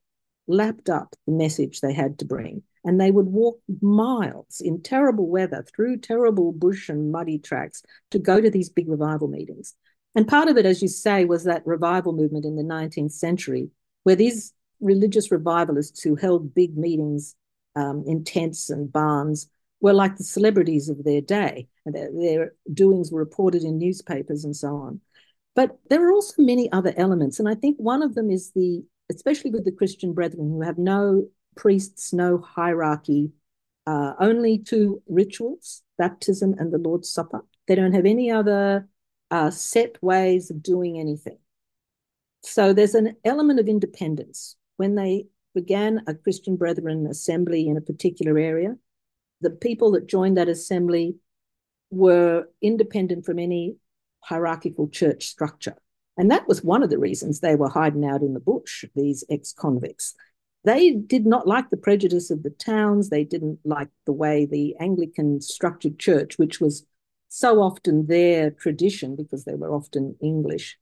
lapped 0.47 0.89
up 0.89 1.15
the 1.27 1.33
message 1.33 1.81
they 1.81 1.93
had 1.93 2.17
to 2.19 2.25
bring 2.25 2.63
and 2.83 2.99
they 2.99 3.11
would 3.11 3.27
walk 3.27 3.59
miles 3.81 4.61
in 4.61 4.81
terrible 4.81 5.27
weather 5.27 5.65
through 5.73 5.97
terrible 5.97 6.51
bush 6.51 6.89
and 6.89 7.11
muddy 7.11 7.39
tracks 7.39 7.83
to 8.11 8.19
go 8.19 8.41
to 8.41 8.49
these 8.49 8.69
big 8.69 8.89
revival 8.89 9.27
meetings. 9.27 9.75
And 10.15 10.27
part 10.27 10.49
of 10.49 10.57
it, 10.57 10.65
as 10.65 10.81
you 10.81 10.87
say, 10.87 11.25
was 11.25 11.45
that 11.45 11.65
revival 11.65 12.13
movement 12.13 12.45
in 12.45 12.55
the 12.55 12.63
19th 12.63 13.13
century, 13.13 13.69
where 14.03 14.15
these 14.15 14.53
religious 14.79 15.31
revivalists 15.31 16.01
who 16.01 16.15
held 16.15 16.53
big 16.53 16.77
meetings 16.77 17.35
um, 17.75 18.03
in 18.05 18.23
tents 18.23 18.69
and 18.69 18.91
barns 18.91 19.49
were 19.83 19.93
like 19.93 20.15
the 20.15 20.23
celebrities 20.23 20.87
of 20.87 21.03
their 21.03 21.19
day. 21.19 21.67
And 21.85 21.93
their, 21.93 22.09
their 22.17 22.53
doings 22.73 23.11
were 23.11 23.19
reported 23.19 23.63
in 23.63 23.77
newspapers 23.77 24.45
and 24.45 24.55
so 24.55 24.77
on. 24.77 25.01
But 25.55 25.77
there 25.89 26.07
are 26.07 26.13
also 26.13 26.41
many 26.41 26.71
other 26.71 26.93
elements. 26.95 27.37
And 27.37 27.49
I 27.49 27.55
think 27.55 27.77
one 27.77 28.01
of 28.01 28.15
them 28.15 28.31
is 28.31 28.51
the, 28.55 28.81
especially 29.11 29.51
with 29.51 29.65
the 29.65 29.73
Christian 29.73 30.13
brethren 30.13 30.49
who 30.49 30.61
have 30.61 30.77
no 30.77 31.27
priests, 31.57 32.13
no 32.13 32.37
hierarchy, 32.37 33.33
uh, 33.85 34.13
only 34.19 34.57
two 34.57 35.03
rituals 35.07 35.83
baptism 35.97 36.55
and 36.57 36.73
the 36.73 36.77
Lord's 36.77 37.09
Supper. 37.09 37.45
They 37.67 37.75
don't 37.75 37.93
have 37.93 38.05
any 38.05 38.31
other 38.31 38.87
uh, 39.31 39.51
set 39.51 40.01
ways 40.01 40.49
of 40.49 40.63
doing 40.63 40.97
anything. 40.97 41.37
So 42.41 42.73
there's 42.73 42.95
an 42.95 43.17
element 43.25 43.59
of 43.59 43.67
independence. 43.67 44.55
When 44.77 44.95
they 44.95 45.27
began 45.53 46.01
a 46.07 46.15
Christian 46.15 46.55
Brethren 46.55 47.05
assembly 47.05 47.67
in 47.67 47.77
a 47.77 47.81
particular 47.81 48.39
area, 48.39 48.75
the 49.43 49.49
people 49.49 49.91
that 49.91 50.07
joined 50.07 50.37
that 50.37 50.49
assembly 50.49 51.17
were 51.91 52.47
independent 52.61 53.25
from 53.25 53.39
any 53.39 53.75
hierarchical 54.21 54.87
church 54.87 55.27
structure. 55.27 55.75
And 56.17 56.31
that 56.31 56.47
was 56.47 56.63
one 56.63 56.83
of 56.83 56.89
the 56.89 56.99
reasons 56.99 57.39
they 57.39 57.55
were 57.55 57.69
hiding 57.69 58.05
out 58.05 58.21
in 58.21 58.33
the 58.33 58.39
bush, 58.39 58.85
these 58.95 59.23
ex 59.29 59.53
convicts. 59.53 60.13
They 60.63 60.91
did 60.91 61.25
not 61.25 61.47
like 61.47 61.69
the 61.69 61.77
prejudice 61.77 62.31
of 62.31 62.43
the 62.43 62.49
towns. 62.49 63.09
They 63.09 63.23
didn't 63.23 63.59
like 63.65 63.89
the 64.05 64.13
way 64.13 64.45
the 64.45 64.75
Anglican 64.79 65.41
structured 65.41 65.99
church, 65.99 66.37
which 66.37 66.61
was 66.61 66.85
so 67.27 67.61
often 67.61 68.05
their 68.05 68.51
tradition 68.51 69.15
because 69.15 69.43
they 69.43 69.55
were 69.55 69.73
often 69.73 70.15
English. 70.21 70.77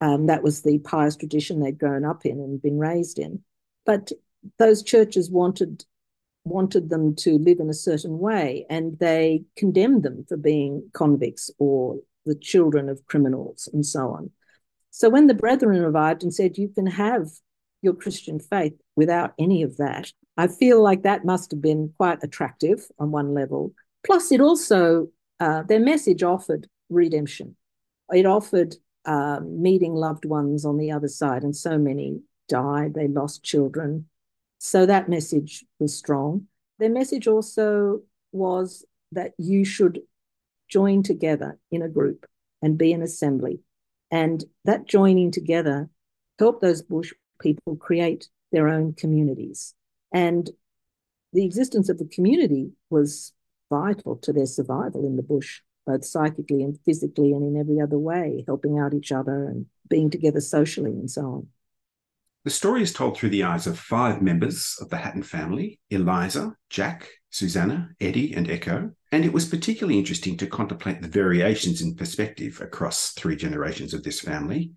Um, 0.00 0.26
that 0.26 0.42
was 0.42 0.62
the 0.62 0.78
pious 0.78 1.14
tradition 1.14 1.60
they'd 1.60 1.78
grown 1.78 2.04
up 2.04 2.26
in 2.26 2.40
and 2.40 2.60
been 2.60 2.78
raised 2.78 3.18
in. 3.18 3.42
But 3.86 4.10
those 4.58 4.82
churches 4.82 5.30
wanted 5.30 5.84
wanted 6.44 6.90
them 6.90 7.14
to 7.16 7.38
live 7.38 7.60
in 7.60 7.70
a 7.70 7.74
certain 7.74 8.18
way, 8.18 8.66
and 8.68 8.98
they 8.98 9.44
condemned 9.56 10.02
them 10.02 10.24
for 10.28 10.36
being 10.36 10.90
convicts 10.92 11.50
or 11.58 11.98
the 12.26 12.34
children 12.34 12.88
of 12.88 13.04
criminals 13.06 13.68
and 13.72 13.84
so 13.84 14.10
on. 14.10 14.30
So 14.90 15.08
when 15.08 15.26
the 15.26 15.34
brethren 15.34 15.80
arrived 15.82 16.22
and 16.22 16.34
said, 16.34 16.58
"You 16.58 16.68
can 16.68 16.86
have 16.86 17.30
your 17.82 17.94
Christian 17.94 18.38
faith 18.38 18.74
without 18.96 19.34
any 19.38 19.62
of 19.62 19.76
that. 19.76 20.10
I 20.36 20.46
feel 20.46 20.80
like 20.80 21.02
that 21.02 21.24
must 21.24 21.50
have 21.50 21.60
been 21.60 21.92
quite 21.98 22.22
attractive 22.22 22.86
on 22.98 23.10
one 23.10 23.34
level. 23.34 23.74
Plus, 24.04 24.32
it 24.32 24.40
also, 24.40 25.08
uh, 25.40 25.62
their 25.64 25.80
message 25.80 26.22
offered 26.22 26.68
redemption. 26.88 27.56
It 28.10 28.24
offered 28.24 28.76
um, 29.04 29.60
meeting 29.60 29.94
loved 29.94 30.24
ones 30.24 30.64
on 30.64 30.78
the 30.78 30.92
other 30.92 31.08
side, 31.08 31.42
and 31.42 31.54
so 31.54 31.76
many 31.76 32.22
died, 32.48 32.94
they 32.94 33.08
lost 33.08 33.42
children. 33.42 34.06
So 34.64 34.86
that 34.86 35.08
message 35.08 35.64
was 35.80 35.98
strong. 35.98 36.46
Their 36.78 36.88
message 36.88 37.26
also 37.26 38.02
was 38.30 38.84
that 39.10 39.32
you 39.36 39.64
should 39.64 40.02
join 40.68 41.02
together 41.02 41.58
in 41.72 41.82
a 41.82 41.88
group 41.88 42.26
and 42.62 42.78
be 42.78 42.92
an 42.92 43.02
assembly. 43.02 43.58
And 44.12 44.44
that 44.64 44.86
joining 44.86 45.32
together 45.32 45.90
helped 46.38 46.62
those 46.62 46.80
bush 46.80 47.12
people 47.40 47.74
create 47.74 48.28
their 48.52 48.68
own 48.68 48.92
communities. 48.92 49.74
And 50.14 50.48
the 51.32 51.44
existence 51.44 51.88
of 51.88 51.98
the 51.98 52.06
community 52.06 52.70
was 52.88 53.32
vital 53.68 54.14
to 54.18 54.32
their 54.32 54.46
survival 54.46 55.04
in 55.04 55.16
the 55.16 55.24
bush, 55.24 55.60
both 55.86 56.04
psychically 56.04 56.62
and 56.62 56.78
physically 56.84 57.32
and 57.32 57.42
in 57.42 57.60
every 57.60 57.80
other 57.80 57.98
way, 57.98 58.44
helping 58.46 58.78
out 58.78 58.94
each 58.94 59.10
other 59.10 59.44
and 59.44 59.66
being 59.88 60.08
together 60.08 60.40
socially 60.40 60.92
and 60.92 61.10
so 61.10 61.22
on. 61.22 61.48
The 62.44 62.50
story 62.50 62.82
is 62.82 62.92
told 62.92 63.16
through 63.16 63.28
the 63.28 63.44
eyes 63.44 63.68
of 63.68 63.78
five 63.78 64.20
members 64.20 64.76
of 64.80 64.90
the 64.90 64.96
Hatton 64.96 65.22
family 65.22 65.78
Eliza, 65.90 66.56
Jack, 66.70 67.08
Susanna, 67.30 67.90
Eddie, 68.00 68.34
and 68.34 68.50
Echo. 68.50 68.90
And 69.12 69.24
it 69.24 69.32
was 69.32 69.48
particularly 69.48 69.96
interesting 69.96 70.36
to 70.38 70.48
contemplate 70.48 71.00
the 71.00 71.08
variations 71.08 71.82
in 71.82 71.94
perspective 71.94 72.60
across 72.60 73.12
three 73.12 73.36
generations 73.36 73.94
of 73.94 74.02
this 74.02 74.20
family. 74.20 74.72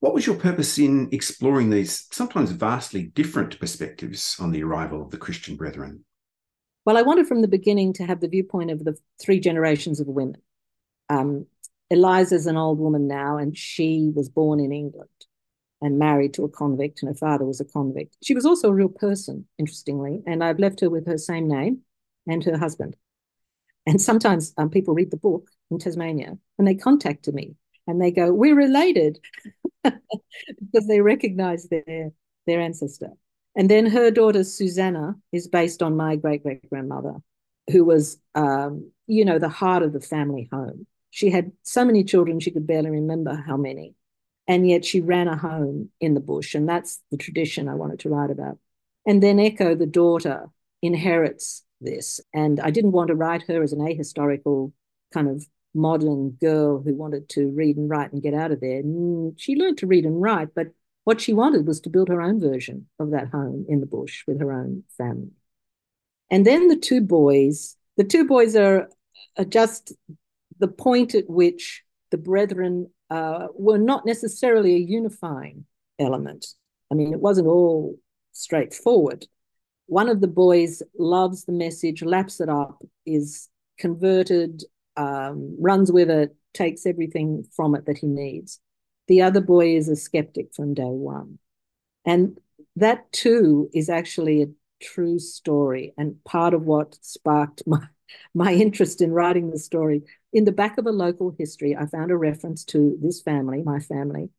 What 0.00 0.14
was 0.14 0.26
your 0.26 0.36
purpose 0.36 0.78
in 0.78 1.10
exploring 1.12 1.68
these 1.68 2.06
sometimes 2.12 2.50
vastly 2.52 3.02
different 3.02 3.60
perspectives 3.60 4.36
on 4.40 4.50
the 4.50 4.62
arrival 4.62 5.02
of 5.02 5.10
the 5.10 5.18
Christian 5.18 5.56
brethren? 5.56 6.02
Well, 6.86 6.96
I 6.96 7.02
wanted 7.02 7.26
from 7.26 7.42
the 7.42 7.48
beginning 7.48 7.92
to 7.94 8.06
have 8.06 8.20
the 8.20 8.28
viewpoint 8.28 8.70
of 8.70 8.84
the 8.84 8.96
three 9.20 9.40
generations 9.40 10.00
of 10.00 10.06
women. 10.06 10.40
Um, 11.10 11.46
Eliza's 11.90 12.46
an 12.46 12.56
old 12.56 12.78
woman 12.78 13.06
now, 13.06 13.36
and 13.36 13.56
she 13.56 14.10
was 14.14 14.30
born 14.30 14.60
in 14.60 14.72
England 14.72 15.10
and 15.82 15.98
married 15.98 16.34
to 16.34 16.44
a 16.44 16.48
convict, 16.48 17.02
and 17.02 17.08
her 17.08 17.14
father 17.14 17.44
was 17.44 17.60
a 17.60 17.64
convict. 17.64 18.16
She 18.22 18.34
was 18.34 18.46
also 18.46 18.68
a 18.68 18.74
real 18.74 18.88
person, 18.88 19.46
interestingly, 19.58 20.22
and 20.26 20.42
I've 20.42 20.58
left 20.58 20.80
her 20.80 20.90
with 20.90 21.06
her 21.06 21.18
same 21.18 21.48
name 21.48 21.82
and 22.26 22.42
her 22.44 22.56
husband. 22.56 22.96
And 23.86 24.00
sometimes 24.00 24.52
um, 24.58 24.70
people 24.70 24.94
read 24.94 25.10
the 25.10 25.16
book 25.16 25.48
in 25.70 25.78
Tasmania 25.78 26.38
and 26.58 26.66
they 26.66 26.74
contact 26.74 27.28
me 27.28 27.54
and 27.86 28.00
they 28.00 28.10
go, 28.10 28.32
We're 28.32 28.56
related 28.56 29.20
because 29.84 30.86
they 30.88 31.00
recognize 31.00 31.68
their, 31.68 32.10
their 32.46 32.60
ancestor. 32.60 33.10
And 33.54 33.70
then 33.70 33.86
her 33.86 34.10
daughter, 34.10 34.44
Susanna, 34.44 35.16
is 35.32 35.48
based 35.48 35.82
on 35.82 35.96
my 35.96 36.16
great 36.16 36.42
great 36.42 36.68
grandmother, 36.68 37.14
who 37.70 37.84
was, 37.84 38.18
um, 38.34 38.90
you 39.06 39.24
know, 39.24 39.38
the 39.38 39.48
heart 39.48 39.82
of 39.82 39.92
the 39.92 40.00
family 40.00 40.48
home. 40.52 40.86
She 41.10 41.30
had 41.30 41.52
so 41.62 41.84
many 41.84 42.04
children, 42.04 42.40
she 42.40 42.50
could 42.50 42.66
barely 42.66 42.90
remember 42.90 43.42
how 43.46 43.56
many. 43.56 43.94
And 44.48 44.68
yet 44.68 44.84
she 44.84 45.00
ran 45.00 45.28
a 45.28 45.36
home 45.36 45.90
in 46.00 46.14
the 46.14 46.20
bush. 46.20 46.54
And 46.54 46.68
that's 46.68 47.02
the 47.10 47.16
tradition 47.16 47.68
I 47.68 47.74
wanted 47.74 48.00
to 48.00 48.08
write 48.08 48.30
about. 48.30 48.58
And 49.06 49.22
then 49.22 49.40
Echo, 49.40 49.74
the 49.74 49.86
daughter, 49.86 50.46
inherits 50.82 51.64
this. 51.80 52.20
And 52.32 52.60
I 52.60 52.70
didn't 52.70 52.92
want 52.92 53.08
to 53.08 53.14
write 53.14 53.42
her 53.48 53.62
as 53.62 53.72
an 53.72 53.80
ahistorical 53.80 54.72
kind 55.12 55.28
of 55.28 55.46
modern 55.74 56.30
girl 56.30 56.80
who 56.80 56.94
wanted 56.94 57.28
to 57.28 57.48
read 57.50 57.76
and 57.76 57.88
write 57.88 58.12
and 58.12 58.22
get 58.22 58.34
out 58.34 58.50
of 58.50 58.60
there. 58.60 58.82
Mm, 58.82 59.34
she 59.36 59.56
learned 59.56 59.78
to 59.78 59.86
read 59.86 60.04
and 60.04 60.20
write, 60.20 60.54
but 60.54 60.68
what 61.04 61.20
she 61.20 61.32
wanted 61.32 61.66
was 61.66 61.80
to 61.82 61.90
build 61.90 62.08
her 62.08 62.20
own 62.20 62.40
version 62.40 62.88
of 62.98 63.10
that 63.10 63.28
home 63.28 63.66
in 63.68 63.80
the 63.80 63.86
bush 63.86 64.24
with 64.26 64.40
her 64.40 64.52
own 64.52 64.82
family. 64.96 65.30
And 66.30 66.44
then 66.44 66.68
the 66.68 66.76
two 66.76 67.00
boys, 67.00 67.76
the 67.96 68.04
two 68.04 68.26
boys 68.26 68.56
are, 68.56 68.88
are 69.38 69.44
just 69.44 69.92
the 70.58 70.68
point 70.68 71.14
at 71.14 71.28
which 71.30 71.84
the 72.10 72.18
brethren 72.18 72.90
uh, 73.10 73.48
were 73.54 73.78
not 73.78 74.06
necessarily 74.06 74.74
a 74.74 74.78
unifying 74.78 75.64
element. 75.98 76.46
I 76.90 76.94
mean, 76.94 77.12
it 77.12 77.20
wasn't 77.20 77.48
all 77.48 77.96
straightforward. 78.32 79.26
One 79.86 80.08
of 80.08 80.20
the 80.20 80.28
boys 80.28 80.82
loves 80.98 81.44
the 81.44 81.52
message, 81.52 82.02
laps 82.02 82.40
it 82.40 82.48
up, 82.48 82.82
is 83.04 83.48
converted, 83.78 84.62
um, 84.96 85.56
runs 85.60 85.92
with 85.92 86.10
it, 86.10 86.34
takes 86.54 86.86
everything 86.86 87.44
from 87.54 87.74
it 87.74 87.86
that 87.86 87.98
he 87.98 88.06
needs. 88.06 88.60
The 89.08 89.22
other 89.22 89.40
boy 89.40 89.76
is 89.76 89.88
a 89.88 89.96
skeptic 89.96 90.54
from 90.54 90.74
day 90.74 90.82
one. 90.82 91.38
And 92.04 92.38
that 92.76 93.10
too 93.12 93.70
is 93.72 93.88
actually 93.88 94.42
a 94.42 94.48
true 94.80 95.18
story 95.18 95.94
and 95.96 96.22
part 96.24 96.54
of 96.54 96.62
what 96.62 96.96
sparked 97.00 97.62
my, 97.66 97.86
my 98.34 98.52
interest 98.52 99.00
in 99.00 99.12
writing 99.12 99.50
the 99.50 99.58
story. 99.58 100.02
In 100.32 100.44
the 100.44 100.52
back 100.52 100.78
of 100.78 100.86
a 100.86 100.92
local 100.92 101.34
history, 101.38 101.76
I 101.76 101.86
found 101.86 102.10
a 102.10 102.16
reference 102.16 102.64
to 102.66 102.98
this 103.00 103.22
family, 103.22 103.62
my 103.62 103.80
family, 103.80 104.30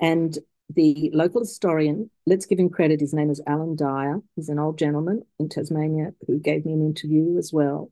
and 0.00 0.36
the 0.74 1.10
local 1.12 1.40
historian, 1.40 2.10
let's 2.26 2.46
give 2.46 2.58
him 2.58 2.70
credit, 2.70 3.00
his 3.00 3.12
name 3.12 3.30
is 3.30 3.42
Alan 3.46 3.74
Dyer. 3.74 4.20
He's 4.36 4.48
an 4.48 4.58
old 4.58 4.78
gentleman 4.78 5.24
in 5.38 5.48
Tasmania 5.48 6.12
who 6.26 6.38
gave 6.38 6.64
me 6.64 6.72
an 6.72 6.86
interview 6.86 7.38
as 7.38 7.52
well. 7.52 7.90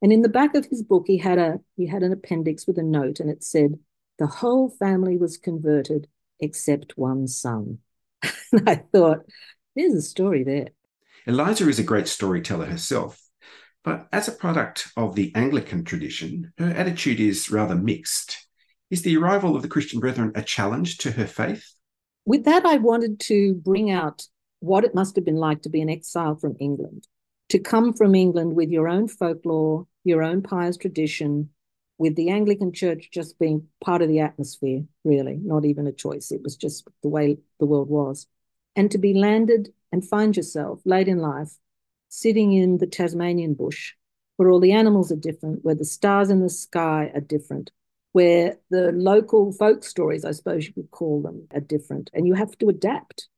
And 0.00 0.12
in 0.12 0.22
the 0.22 0.28
back 0.28 0.54
of 0.54 0.66
his 0.66 0.82
book, 0.82 1.04
he 1.06 1.18
had 1.18 1.38
a 1.38 1.60
he 1.76 1.86
had 1.86 2.02
an 2.02 2.12
appendix 2.12 2.66
with 2.66 2.78
a 2.78 2.82
note, 2.82 3.20
and 3.20 3.30
it 3.30 3.42
said, 3.42 3.78
the 4.18 4.26
whole 4.26 4.68
family 4.68 5.16
was 5.16 5.36
converted 5.36 6.06
except 6.40 6.96
one 6.96 7.26
son. 7.26 7.78
and 8.52 8.68
I 8.68 8.76
thought, 8.92 9.20
there's 9.74 9.94
a 9.94 10.02
story 10.02 10.44
there. 10.44 10.68
Eliza 11.26 11.68
is 11.68 11.78
a 11.78 11.84
great 11.84 12.08
storyteller 12.08 12.66
herself, 12.66 13.20
but 13.84 14.06
as 14.12 14.28
a 14.28 14.32
product 14.32 14.88
of 14.96 15.14
the 15.14 15.32
Anglican 15.34 15.84
tradition, 15.84 16.52
her 16.58 16.70
attitude 16.70 17.20
is 17.20 17.50
rather 17.50 17.74
mixed. 17.74 18.46
Is 18.90 19.02
the 19.02 19.16
arrival 19.16 19.56
of 19.56 19.62
the 19.62 19.68
Christian 19.68 20.00
Brethren 20.00 20.32
a 20.34 20.42
challenge 20.42 20.98
to 20.98 21.12
her 21.12 21.26
faith? 21.26 21.74
With 22.24 22.44
that, 22.44 22.64
I 22.64 22.76
wanted 22.76 23.18
to 23.20 23.54
bring 23.54 23.90
out 23.90 24.26
what 24.60 24.84
it 24.84 24.94
must 24.94 25.16
have 25.16 25.24
been 25.24 25.36
like 25.36 25.62
to 25.62 25.70
be 25.70 25.80
an 25.80 25.90
exile 25.90 26.36
from 26.36 26.56
England, 26.60 27.08
to 27.48 27.58
come 27.58 27.92
from 27.92 28.14
England 28.14 28.54
with 28.54 28.70
your 28.70 28.86
own 28.86 29.08
folklore, 29.08 29.86
your 30.04 30.22
own 30.22 30.42
pious 30.42 30.76
tradition, 30.76 31.48
with 31.98 32.14
the 32.14 32.30
Anglican 32.30 32.72
Church 32.72 33.10
just 33.12 33.38
being 33.38 33.66
part 33.82 34.02
of 34.02 34.08
the 34.08 34.20
atmosphere, 34.20 34.84
really, 35.04 35.38
not 35.42 35.64
even 35.64 35.86
a 35.86 35.92
choice. 35.92 36.30
It 36.30 36.42
was 36.42 36.56
just 36.56 36.86
the 37.02 37.08
way 37.08 37.38
the 37.58 37.66
world 37.66 37.88
was. 37.88 38.26
And 38.76 38.90
to 38.92 38.98
be 38.98 39.14
landed 39.14 39.72
and 39.90 40.08
find 40.08 40.36
yourself 40.36 40.80
late 40.84 41.08
in 41.08 41.18
life 41.18 41.52
sitting 42.12 42.52
in 42.52 42.76
the 42.76 42.86
Tasmanian 42.86 43.54
bush, 43.54 43.94
where 44.36 44.50
all 44.50 44.60
the 44.60 44.72
animals 44.72 45.10
are 45.10 45.16
different, 45.16 45.64
where 45.64 45.74
the 45.74 45.86
stars 45.86 46.28
in 46.28 46.42
the 46.42 46.50
sky 46.50 47.10
are 47.14 47.22
different, 47.22 47.70
where 48.12 48.58
the 48.68 48.92
local 48.92 49.50
folk 49.50 49.82
stories, 49.82 50.22
I 50.22 50.32
suppose 50.32 50.66
you 50.66 50.74
could 50.74 50.90
call 50.90 51.22
them, 51.22 51.48
are 51.54 51.60
different, 51.60 52.10
and 52.12 52.26
you 52.26 52.34
have 52.34 52.56
to 52.58 52.68
adapt. 52.68 53.28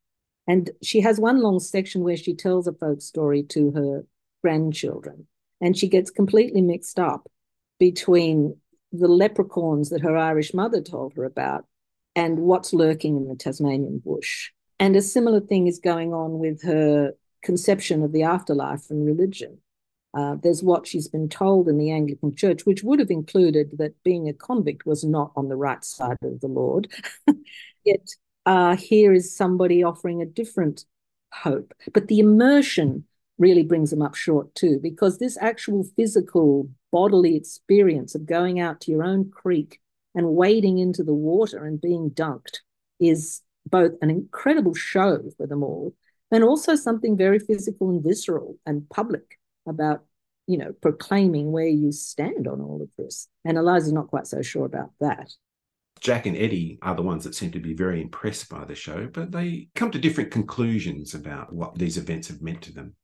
And 0.49 0.71
she 0.83 1.01
has 1.03 1.21
one 1.21 1.41
long 1.41 1.61
section 1.61 2.03
where 2.03 2.17
she 2.17 2.35
tells 2.35 2.67
a 2.67 2.73
folk 2.73 3.01
story 3.01 3.45
to 3.45 3.71
her 3.71 4.07
grandchildren, 4.43 5.29
and 5.61 5.79
she 5.79 5.87
gets 5.87 6.11
completely 6.11 6.61
mixed 6.61 6.99
up 6.99 7.31
between 7.79 8.57
the 8.91 9.07
leprechauns 9.07 9.91
that 9.91 10.03
her 10.03 10.17
Irish 10.17 10.53
mother 10.53 10.81
told 10.81 11.15
her 11.15 11.25
about 11.25 11.65
and 12.17 12.41
what's 12.41 12.73
lurking 12.73 13.19
in 13.19 13.29
the 13.29 13.37
Tasmanian 13.37 14.03
bush. 14.05 14.51
And 14.81 14.97
a 14.97 15.03
similar 15.03 15.39
thing 15.39 15.69
is 15.69 15.79
going 15.79 16.13
on 16.13 16.41
with 16.41 16.61
her 16.65 17.13
conception 17.45 18.03
of 18.03 18.13
the 18.13 18.23
afterlife 18.23 18.91
and 18.91 19.07
religion. 19.07 19.59
Uh, 20.17 20.37
there's 20.43 20.63
what 20.63 20.87
she's 20.87 21.09
been 21.09 21.29
told 21.29 21.69
in 21.69 21.77
the 21.77 21.91
Anglican 21.91 22.35
Church, 22.35 22.65
which 22.65 22.85
would 22.85 23.01
have 23.01 23.11
included 23.11 23.77
that 23.79 24.01
being 24.05 24.29
a 24.29 24.33
convict 24.33 24.87
was 24.87 25.05
not 25.05 25.33
on 25.37 25.49
the 25.49 25.57
right 25.57 25.85
side 25.85 26.17
of 26.23 26.41
the 26.41 26.47
Lord. 26.47 26.93
Yet 27.85 28.09
uh, 28.47 28.77
here 28.77 29.13
is 29.13 29.37
somebody 29.37 29.83
offering 29.83 30.23
a 30.23 30.27
different 30.27 30.85
hope. 31.33 31.75
But 31.93 32.07
the 32.07 32.21
immersion 32.21 33.05
really 33.39 33.65
brings 33.65 33.91
them 33.91 34.03
up 34.03 34.15
short 34.15 34.55
too, 34.55 34.79
because 34.81 35.19
this 35.19 35.37
actual 35.41 35.85
physical 35.97 36.69
bodily 36.93 37.35
experience 37.35 38.15
of 38.15 38.27
going 38.27 38.61
out 38.61 38.81
to 38.83 38.93
your 38.93 39.03
own 39.03 39.31
creek 39.31 39.81
and 40.15 40.37
wading 40.37 40.79
into 40.79 41.03
the 41.03 41.15
water 41.15 41.67
and 41.67 41.81
being 41.81 42.11
dunked 42.11 42.59
is 43.01 43.43
both 43.67 43.93
an 44.01 44.11
incredible 44.11 44.75
show 44.75 45.23
for 45.37 45.49
them 45.49 45.65
all 45.65 45.93
and 46.35 46.45
also 46.45 46.75
something 46.75 47.17
very 47.17 47.39
physical 47.39 47.91
and 47.91 48.03
visceral 48.03 48.57
and 48.67 48.89
public 48.91 49.39
about 49.67 50.05
you 50.47 50.59
know 50.59 50.73
proclaiming 50.83 51.53
where 51.53 51.67
you 51.67 51.93
stand 51.93 52.47
on 52.47 52.61
all 52.61 52.83
of 52.83 52.89
this 52.99 53.29
and 53.45 53.57
eliza's 53.57 53.93
not 53.93 54.09
quite 54.09 54.27
so 54.27 54.43
sure 54.43 54.67
about 54.67 54.91
that 55.01 55.31
Jack 56.01 56.27
and 56.27 56.37
Eddie 56.37 56.79
are 56.83 56.95
the 56.95 57.03
ones 57.03 57.25
that 57.25 57.35
seem 57.35 57.51
to 57.53 57.61
be 57.61 57.73
very 57.73 58.03
impressed 58.03 58.51
by 58.51 58.65
the 58.67 58.75
show, 58.75 59.09
but 59.11 59.33
they 59.33 59.69
come 59.75 59.91
to 59.91 59.99
different 59.99 60.31
conclusions 60.31 61.15
about 61.15 61.53
what 61.53 61.79
these 61.79 61.97
events 61.97 62.29
have 62.29 62.43
meant 62.43 62.61
to 62.63 62.75
them. 62.75 62.95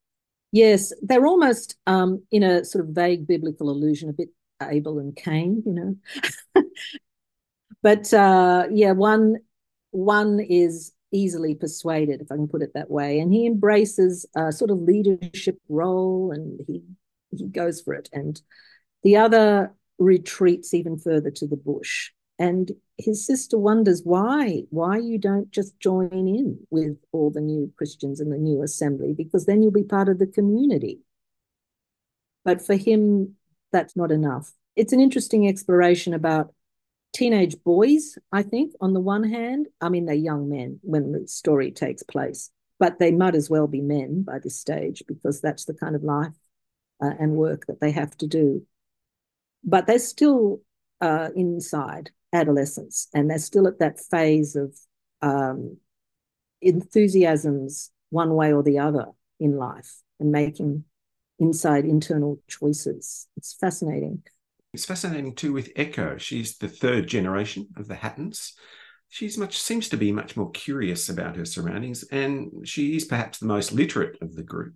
Yes, 0.53 0.93
they're 1.01 1.27
almost 1.27 1.77
um, 1.87 2.23
in 2.31 2.43
a 2.43 2.65
sort 2.65 2.85
of 2.85 2.91
vague 2.91 3.27
biblical 3.27 3.71
allusion, 3.71 4.11
a 4.11 4.13
bit 4.13 4.29
Abel 4.63 4.99
and 4.99 5.17
Cain, 5.17 5.63
you 5.65 5.73
know. 5.73 6.63
but 7.83 8.13
uh, 8.13 8.67
yeah, 8.71 8.93
one 8.93 9.37
one 9.93 10.41
is 10.41 10.93
easily 11.13 11.55
persuaded, 11.55 12.21
if 12.21 12.31
I 12.31 12.37
can 12.37 12.49
put 12.49 12.63
it 12.63 12.73
that 12.75 12.91
way, 12.91 13.19
and 13.21 13.33
he 13.33 13.47
embraces 13.47 14.27
a 14.37 14.53
sort 14.53 14.71
of 14.71 14.81
leadership 14.81 15.59
role, 15.69 16.33
and 16.33 16.61
he 16.67 16.83
he 17.31 17.47
goes 17.47 17.81
for 17.81 17.95
it, 17.95 18.09
and 18.13 18.41
the 19.03 19.17
other 19.17 19.75
retreats 19.99 20.75
even 20.75 20.99
further 20.99 21.31
to 21.31 21.47
the 21.47 21.57
bush. 21.57 22.11
And 22.39 22.73
his 22.97 23.27
sister 23.27 23.59
wonders 23.59 24.01
why, 24.03 24.63
why 24.71 24.97
you 24.97 25.19
don't 25.19 25.51
just 25.51 25.79
join 25.79 26.09
in 26.11 26.59
with 26.71 26.97
all 27.13 27.31
the 27.31 27.43
new 27.43 27.71
Christians 27.77 28.19
in 28.19 28.31
the 28.31 28.39
new 28.39 28.63
assembly, 28.63 29.13
because 29.13 29.45
then 29.45 29.63
you'll 29.63 29.73
be 29.73 29.85
part 29.85 30.09
of 30.09 30.19
the 30.19 30.27
community. 30.27 31.01
But 32.43 32.65
for 32.65 32.77
him, 32.77 33.37
that's 33.73 33.95
not 33.95 34.11
enough. 34.11 34.53
It's 34.75 34.95
an 34.95 35.01
interesting 35.01 35.47
exploration 35.49 36.15
about 36.15 36.55
teenage 37.13 37.57
boys, 37.65 38.19
I 38.33 38.43
think, 38.43 38.73
on 38.81 38.93
the 38.93 39.01
one 39.01 39.25
hand. 39.25 39.69
I 39.81 39.89
mean, 39.89 40.07
they're 40.07 40.15
young 40.15 40.49
men 40.49 40.81
when 40.83 41.13
the 41.13 41.27
story 41.27 41.71
takes 41.71 42.03
place, 42.03 42.51
but 42.79 42.99
they 42.99 43.13
might 43.13 43.35
as 43.35 43.51
well 43.51 43.67
be 43.67 43.81
men 43.81 44.23
by 44.23 44.39
this 44.39 44.59
stage 44.59 45.03
because 45.07 45.41
that's 45.41 45.65
the 45.65 45.75
kind 45.75 45.97
of 45.97 46.03
life 46.03 46.35
uh, 47.03 47.13
and 47.19 47.33
work 47.33 47.67
that 47.67 47.81
they 47.81 47.91
have 47.91 48.17
to 48.19 48.27
do. 48.27 48.67
But 49.65 49.87
they're 49.87 49.99
still 49.99 50.61
uh, 51.01 51.31
inside 51.35 52.11
adolescence 52.33 53.09
and 53.13 53.29
they're 53.29 53.39
still 53.39 53.67
at 53.67 53.81
that 53.81 53.99
phase 53.99 54.57
of 54.57 54.77
um, 55.23 55.77
enthusiasms 56.63 57.91
one 58.11 58.35
way 58.35 58.53
or 58.53 58.63
the 58.63 58.79
other 58.79 59.07
in 59.39 59.57
life 59.57 60.03
and 60.19 60.31
making 60.31 60.85
inside 61.39 61.85
internal 61.85 62.41
choices. 62.49 63.27
It's 63.37 63.55
fascinating. 63.55 64.23
It's 64.73 64.85
fascinating 64.85 65.35
too 65.35 65.53
with 65.53 65.73
Echo. 65.75 66.17
She's 66.17 66.59
the 66.59 66.69
third 66.69 67.09
generation 67.09 67.69
of 67.77 67.89
the 67.89 67.97
Hattons. 67.97 68.55
She's 69.09 69.37
much 69.37 69.59
seems 69.59 69.89
to 69.89 69.97
be 69.97 70.13
much 70.13 70.37
more 70.37 70.51
curious 70.53 71.09
about 71.09 71.35
her 71.37 71.45
surroundings, 71.45 72.05
and 72.05 72.67
she 72.67 72.95
is 72.95 73.05
perhaps 73.05 73.39
the 73.39 73.47
most 73.47 73.73
literate 73.73 74.17
of 74.23 74.37
the 74.37 74.45
group. 74.45 74.75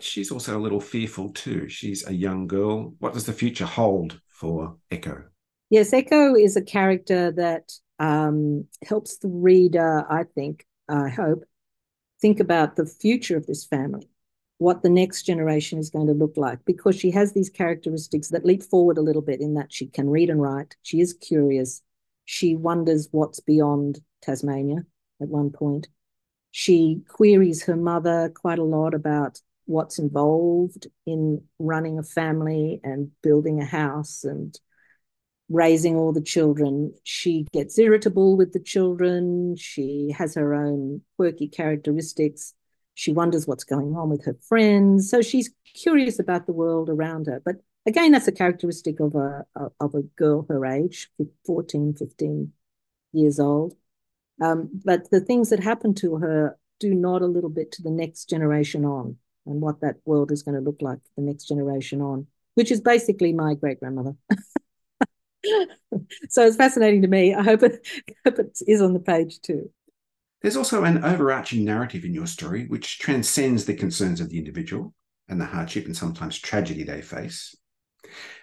She's 0.00 0.30
also 0.30 0.56
a 0.56 0.62
little 0.62 0.80
fearful 0.80 1.30
too. 1.30 1.68
She's 1.68 2.06
a 2.06 2.12
young 2.12 2.46
girl. 2.46 2.94
What 3.00 3.14
does 3.14 3.26
the 3.26 3.32
future 3.32 3.66
hold 3.66 4.20
for 4.28 4.76
Echo? 4.92 5.24
Yes, 5.70 5.92
Echo 5.92 6.36
is 6.36 6.56
a 6.56 6.62
character 6.62 7.32
that 7.32 7.72
um, 7.98 8.66
helps 8.86 9.18
the 9.18 9.28
reader, 9.28 10.04
I 10.08 10.24
think, 10.34 10.64
I 10.88 11.08
hope, 11.08 11.44
think 12.20 12.38
about 12.38 12.76
the 12.76 12.86
future 12.86 13.36
of 13.36 13.46
this 13.46 13.64
family 13.64 14.08
what 14.58 14.82
the 14.82 14.88
next 14.88 15.24
generation 15.24 15.78
is 15.78 15.90
going 15.90 16.06
to 16.06 16.12
look 16.12 16.36
like 16.36 16.64
because 16.64 16.96
she 16.96 17.10
has 17.10 17.32
these 17.32 17.50
characteristics 17.50 18.28
that 18.28 18.44
leap 18.44 18.62
forward 18.62 18.98
a 18.98 19.02
little 19.02 19.22
bit 19.22 19.40
in 19.40 19.54
that 19.54 19.72
she 19.72 19.86
can 19.86 20.08
read 20.08 20.30
and 20.30 20.40
write. 20.40 20.76
She 20.82 21.00
is 21.00 21.12
curious. 21.12 21.82
She 22.24 22.54
wonders 22.54 23.08
what's 23.10 23.40
beyond 23.40 24.00
Tasmania 24.22 24.84
at 25.20 25.28
one 25.28 25.50
point. 25.50 25.88
She 26.52 27.02
queries 27.08 27.64
her 27.64 27.76
mother 27.76 28.32
quite 28.34 28.60
a 28.60 28.64
lot 28.64 28.94
about 28.94 29.40
what's 29.66 29.98
involved 29.98 30.86
in 31.06 31.42
running 31.58 31.98
a 31.98 32.02
family 32.02 32.80
and 32.84 33.10
building 33.22 33.60
a 33.60 33.64
house 33.64 34.22
and 34.22 34.58
raising 35.48 35.96
all 35.96 36.12
the 36.12 36.22
children. 36.22 36.94
She 37.02 37.46
gets 37.52 37.78
irritable 37.78 38.36
with 38.36 38.52
the 38.52 38.60
children. 38.60 39.56
She 39.56 40.14
has 40.16 40.34
her 40.36 40.54
own 40.54 41.02
quirky 41.16 41.48
characteristics 41.48 42.54
she 42.94 43.12
wonders 43.12 43.46
what's 43.46 43.64
going 43.64 43.96
on 43.96 44.08
with 44.08 44.24
her 44.24 44.36
friends. 44.48 45.10
So 45.10 45.20
she's 45.20 45.50
curious 45.74 46.18
about 46.18 46.46
the 46.46 46.52
world 46.52 46.88
around 46.88 47.26
her. 47.26 47.42
But 47.44 47.56
again, 47.86 48.12
that's 48.12 48.28
a 48.28 48.32
characteristic 48.32 49.00
of 49.00 49.14
a, 49.14 49.44
of 49.80 49.94
a 49.94 50.02
girl 50.16 50.46
her 50.48 50.64
age, 50.64 51.10
14, 51.46 51.94
15 51.94 52.52
years 53.12 53.40
old. 53.40 53.74
Um, 54.40 54.70
but 54.84 55.10
the 55.10 55.20
things 55.20 55.50
that 55.50 55.60
happen 55.60 55.94
to 55.96 56.16
her 56.16 56.58
do 56.80 56.94
nod 56.94 57.22
a 57.22 57.26
little 57.26 57.50
bit 57.50 57.72
to 57.72 57.82
the 57.82 57.90
next 57.90 58.28
generation 58.28 58.84
on 58.84 59.16
and 59.46 59.60
what 59.60 59.80
that 59.80 59.96
world 60.04 60.32
is 60.32 60.42
going 60.42 60.56
to 60.56 60.60
look 60.60 60.80
like 60.80 60.98
for 60.98 61.20
the 61.20 61.26
next 61.26 61.44
generation 61.44 62.00
on, 62.00 62.26
which 62.54 62.72
is 62.72 62.80
basically 62.80 63.32
my 63.32 63.54
great 63.54 63.78
grandmother. 63.80 64.14
so 66.28 66.46
it's 66.46 66.56
fascinating 66.56 67.02
to 67.02 67.08
me. 67.08 67.34
I 67.34 67.42
hope 67.42 67.62
it, 67.62 67.86
hope 68.24 68.38
it 68.38 68.58
is 68.66 68.80
on 68.80 68.92
the 68.92 69.00
page 69.00 69.40
too. 69.40 69.70
There's 70.44 70.58
also 70.58 70.84
an 70.84 71.02
overarching 71.02 71.64
narrative 71.64 72.04
in 72.04 72.12
your 72.12 72.26
story 72.26 72.66
which 72.66 72.98
transcends 72.98 73.64
the 73.64 73.72
concerns 73.72 74.20
of 74.20 74.28
the 74.28 74.36
individual 74.36 74.92
and 75.26 75.40
the 75.40 75.46
hardship 75.46 75.86
and 75.86 75.96
sometimes 75.96 76.38
tragedy 76.38 76.82
they 76.82 77.00
face. 77.00 77.56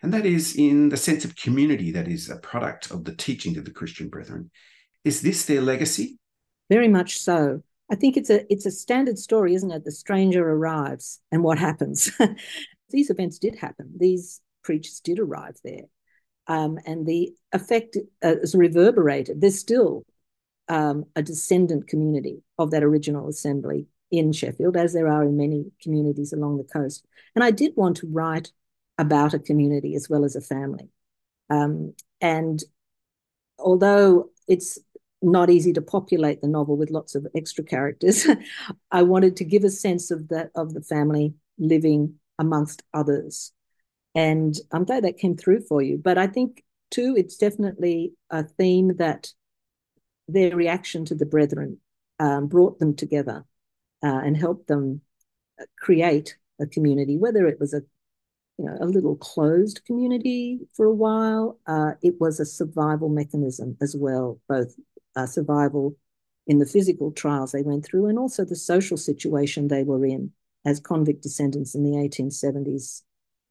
And 0.02 0.12
that 0.12 0.26
is 0.26 0.56
in 0.56 0.90
the 0.90 0.98
sense 0.98 1.26
of 1.26 1.36
community 1.36 1.92
that 1.92 2.08
is 2.08 2.28
a 2.28 2.38
product 2.38 2.90
of 2.90 3.04
the 3.04 3.16
teaching 3.16 3.56
of 3.56 3.66
the 3.66 3.72
Christian 3.72 4.10
brethren. 4.10 4.50
Is 5.04 5.22
this 5.22 5.46
their 5.46 5.62
legacy? 5.62 6.18
Very 6.72 6.88
much 6.88 7.20
so. 7.20 7.62
I 7.92 7.94
think 7.94 8.18
it's 8.18 8.32
a 8.32 8.52
it's 8.52 8.66
a 8.66 8.72
standard 8.72 9.20
story, 9.20 9.54
isn't 9.54 9.70
it? 9.70 9.86
The 9.86 9.92
stranger 9.92 10.42
arrives 10.50 11.22
and 11.32 11.44
what 11.44 11.60
happens. 11.60 12.12
These 12.90 13.12
events 13.12 13.38
did 13.38 13.58
happen. 13.58 13.92
These 13.96 14.42
preachers 14.64 15.02
did 15.02 15.20
arrive 15.20 15.58
there. 15.64 15.86
Um, 16.48 16.80
and 16.88 17.06
the 17.06 17.36
effect 17.54 17.96
uh, 18.26 18.38
is 18.42 18.56
reverberated. 18.56 19.40
There's 19.40 19.60
still 19.60 20.04
um, 20.72 21.04
a 21.18 21.22
descendant 21.22 21.88
community 21.88 22.42
of 22.58 22.72
that 22.72 22.82
original 22.82 23.28
assembly 23.28 23.88
in 24.10 24.32
Sheffield, 24.32 24.78
as 24.78 24.94
there 24.94 25.10
are 25.10 25.24
in 25.24 25.36
many 25.36 25.66
communities 25.82 26.32
along 26.32 26.58
the 26.58 26.64
coast. 26.64 27.06
And 27.36 27.44
I 27.44 27.52
did 27.52 27.74
want 27.76 27.98
to 27.98 28.08
write 28.08 28.54
about 28.98 29.34
a 29.34 29.40
community 29.40 29.96
as 29.96 30.10
well 30.10 30.24
as 30.24 30.38
a 30.38 30.42
family. 30.42 30.88
Um, 31.50 31.94
and 32.22 32.64
although 33.60 34.30
it's 34.48 34.80
not 35.22 35.50
easy 35.50 35.74
to 35.74 35.82
populate 35.82 36.40
the 36.40 36.48
novel 36.48 36.78
with 36.78 36.90
lots 36.90 37.16
of 37.16 37.28
extra 37.36 37.66
characters, 37.66 38.26
I 38.92 39.04
wanted 39.04 39.36
to 39.38 39.44
give 39.44 39.66
a 39.66 39.70
sense 39.70 40.10
of 40.10 40.30
that 40.30 40.52
of 40.56 40.74
the 40.74 40.82
family 40.82 41.34
living 41.60 42.16
amongst 42.40 42.82
others. 42.94 43.52
And 44.16 44.56
I'm 44.72 44.86
glad 44.86 45.04
that 45.04 45.18
came 45.18 45.36
through 45.36 45.64
for 45.68 45.82
you. 45.82 45.98
But 45.98 46.18
I 46.18 46.28
think 46.28 46.64
too, 46.92 47.14
it's 47.18 47.36
definitely 47.36 48.14
a 48.30 48.44
theme 48.44 48.96
that 48.98 49.34
their 50.34 50.56
reaction 50.56 51.06
to 51.06 51.16
the 51.16 51.26
brethren 51.26 51.78
um, 52.20 52.48
brought 52.48 52.80
them 52.80 52.96
together 52.96 53.46
uh, 54.04 54.22
and 54.24 54.38
helped 54.38 54.68
them 54.68 55.02
create 55.80 56.38
a 56.60 56.66
community, 56.66 57.18
whether 57.18 57.48
it 57.48 57.60
was 57.60 57.74
a 57.74 57.82
you 58.58 58.66
know 58.66 58.78
a 58.80 58.86
little 58.86 59.16
closed 59.16 59.82
community 59.86 60.60
for 60.76 60.86
a 60.86 60.94
while, 60.94 61.60
uh, 61.68 61.92
it 62.02 62.16
was 62.20 62.40
a 62.40 62.46
survival 62.46 63.10
mechanism 63.10 63.78
as 63.82 63.96
well, 63.98 64.40
both 64.48 64.76
uh, 65.16 65.26
survival 65.26 65.96
in 66.48 66.60
the 66.60 66.66
physical 66.66 67.12
trials 67.12 67.52
they 67.52 67.62
went 67.62 67.86
through 67.86 68.08
and 68.08 68.18
also 68.18 68.44
the 68.44 68.56
social 68.56 68.98
situation 68.98 69.68
they 69.68 69.84
were 69.84 70.06
in 70.06 70.32
as 70.66 70.80
convict 70.80 71.24
descendants 71.24 71.76
in 71.76 71.84
the 71.84 71.98
1870s. 71.98 73.02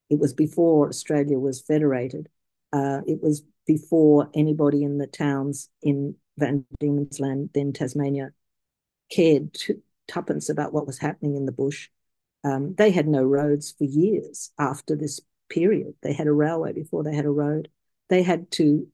It 0.09 0.19
was 0.19 0.33
before 0.33 0.87
Australia 0.87 1.39
was 1.39 1.61
federated. 1.61 2.27
Uh, 2.73 3.01
it 3.07 3.21
was 3.21 3.43
before 3.65 4.29
anybody 4.33 4.83
in 4.83 4.97
the 4.97 5.07
towns 5.07 5.69
in 5.81 6.15
Van 6.41 6.65
Diemen's 6.79 7.19
Land, 7.19 7.51
then 7.53 7.71
Tasmania, 7.71 8.31
cared 9.09 9.57
tuppence 10.07 10.49
about 10.49 10.73
what 10.73 10.87
was 10.87 10.97
happening 10.97 11.35
in 11.35 11.45
the 11.45 11.51
bush. 11.51 11.89
Um, 12.43 12.75
they 12.75 12.91
had 12.91 13.07
no 13.07 13.23
roads 13.23 13.73
for 13.77 13.85
years 13.85 14.51
after 14.59 14.95
this 14.95 15.21
period. 15.49 15.93
They 16.01 16.13
had 16.13 16.27
a 16.27 16.33
railway 16.33 16.73
before 16.73 17.03
they 17.03 17.15
had 17.15 17.25
a 17.25 17.29
road. 17.29 17.69
They 18.09 18.23
had 18.23 18.51
to 18.51 18.87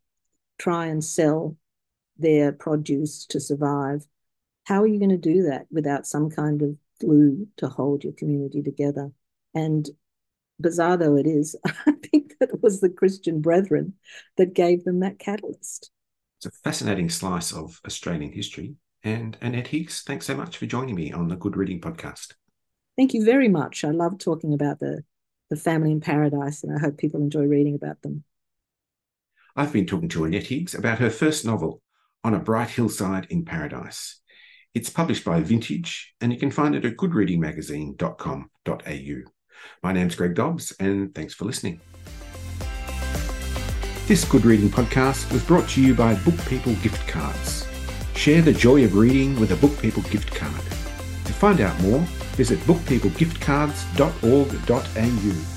try 0.59 0.87
and 0.87 1.03
sell 1.03 1.55
their 2.17 2.51
produce 2.51 3.25
to 3.27 3.39
survive. 3.39 4.05
How 4.65 4.81
are 4.81 4.87
you 4.87 4.99
going 4.99 5.09
to 5.09 5.17
do 5.17 5.43
that 5.43 5.67
without 5.71 6.05
some 6.05 6.29
kind 6.29 6.61
of 6.61 6.75
glue 6.99 7.47
to 7.57 7.69
hold 7.69 8.03
your 8.03 8.13
community 8.13 8.61
together? 8.61 9.11
And 9.53 9.89
bizarre 10.59 10.97
though 10.97 11.15
it 11.15 11.27
is, 11.27 11.55
I 11.65 11.93
think 12.11 12.33
that 12.39 12.49
it 12.49 12.61
was 12.61 12.81
the 12.81 12.89
Christian 12.89 13.41
brethren 13.41 13.93
that 14.35 14.53
gave 14.53 14.83
them 14.83 14.99
that 14.99 15.19
catalyst. 15.19 15.91
It's 16.37 16.45
a 16.45 16.51
fascinating 16.63 17.09
slice 17.09 17.51
of 17.51 17.81
Australian 17.85 18.31
history. 18.31 18.75
And 19.03 19.35
Annette 19.41 19.67
Higgs, 19.69 20.03
thanks 20.03 20.27
so 20.27 20.35
much 20.35 20.57
for 20.57 20.67
joining 20.67 20.93
me 20.93 21.11
on 21.11 21.29
the 21.29 21.35
Good 21.35 21.57
Reading 21.57 21.81
Podcast. 21.81 22.35
Thank 22.95 23.15
you 23.15 23.25
very 23.25 23.47
much. 23.47 23.83
I 23.83 23.89
love 23.89 24.19
talking 24.19 24.53
about 24.53 24.77
the, 24.79 25.03
the 25.49 25.55
family 25.55 25.91
in 25.91 25.99
paradise, 25.99 26.63
and 26.63 26.77
I 26.77 26.79
hope 26.79 26.99
people 26.99 27.21
enjoy 27.21 27.45
reading 27.45 27.73
about 27.73 28.03
them. 28.03 28.23
I've 29.55 29.73
been 29.73 29.87
talking 29.87 30.09
to 30.09 30.25
Annette 30.25 30.45
Higgs 30.47 30.75
about 30.75 30.99
her 30.99 31.09
first 31.09 31.43
novel, 31.43 31.81
On 32.23 32.35
a 32.35 32.39
Bright 32.39 32.69
Hillside 32.69 33.25
in 33.31 33.43
Paradise. 33.43 34.21
It's 34.75 34.91
published 34.91 35.25
by 35.25 35.41
Vintage, 35.41 36.13
and 36.21 36.31
you 36.31 36.37
can 36.37 36.51
find 36.51 36.75
it 36.75 36.85
at 36.85 36.97
goodreadingmagazine.com.au. 36.97 39.31
My 39.81 39.91
name's 39.91 40.15
Greg 40.15 40.35
Dobbs, 40.35 40.71
and 40.79 41.15
thanks 41.15 41.33
for 41.33 41.45
listening. 41.45 41.81
This 44.07 44.23
Good 44.23 44.45
Reading 44.45 44.69
podcast 44.69 45.29
was 45.33 45.43
brought 45.43 45.67
to 45.71 45.81
you 45.81 45.93
by 45.93 46.15
Book 46.15 46.37
People 46.45 46.73
Gift 46.75 47.05
Cards. 47.09 47.67
Share 48.15 48.41
the 48.41 48.53
joy 48.53 48.85
of 48.85 48.95
reading 48.95 49.37
with 49.37 49.51
a 49.51 49.57
Book 49.57 49.77
People 49.81 50.01
gift 50.03 50.33
card. 50.33 50.63
To 51.25 51.33
find 51.33 51.59
out 51.59 51.77
more, 51.81 51.99
visit 52.37 52.57
bookpeoplegiftcards.org.au. 52.59 55.56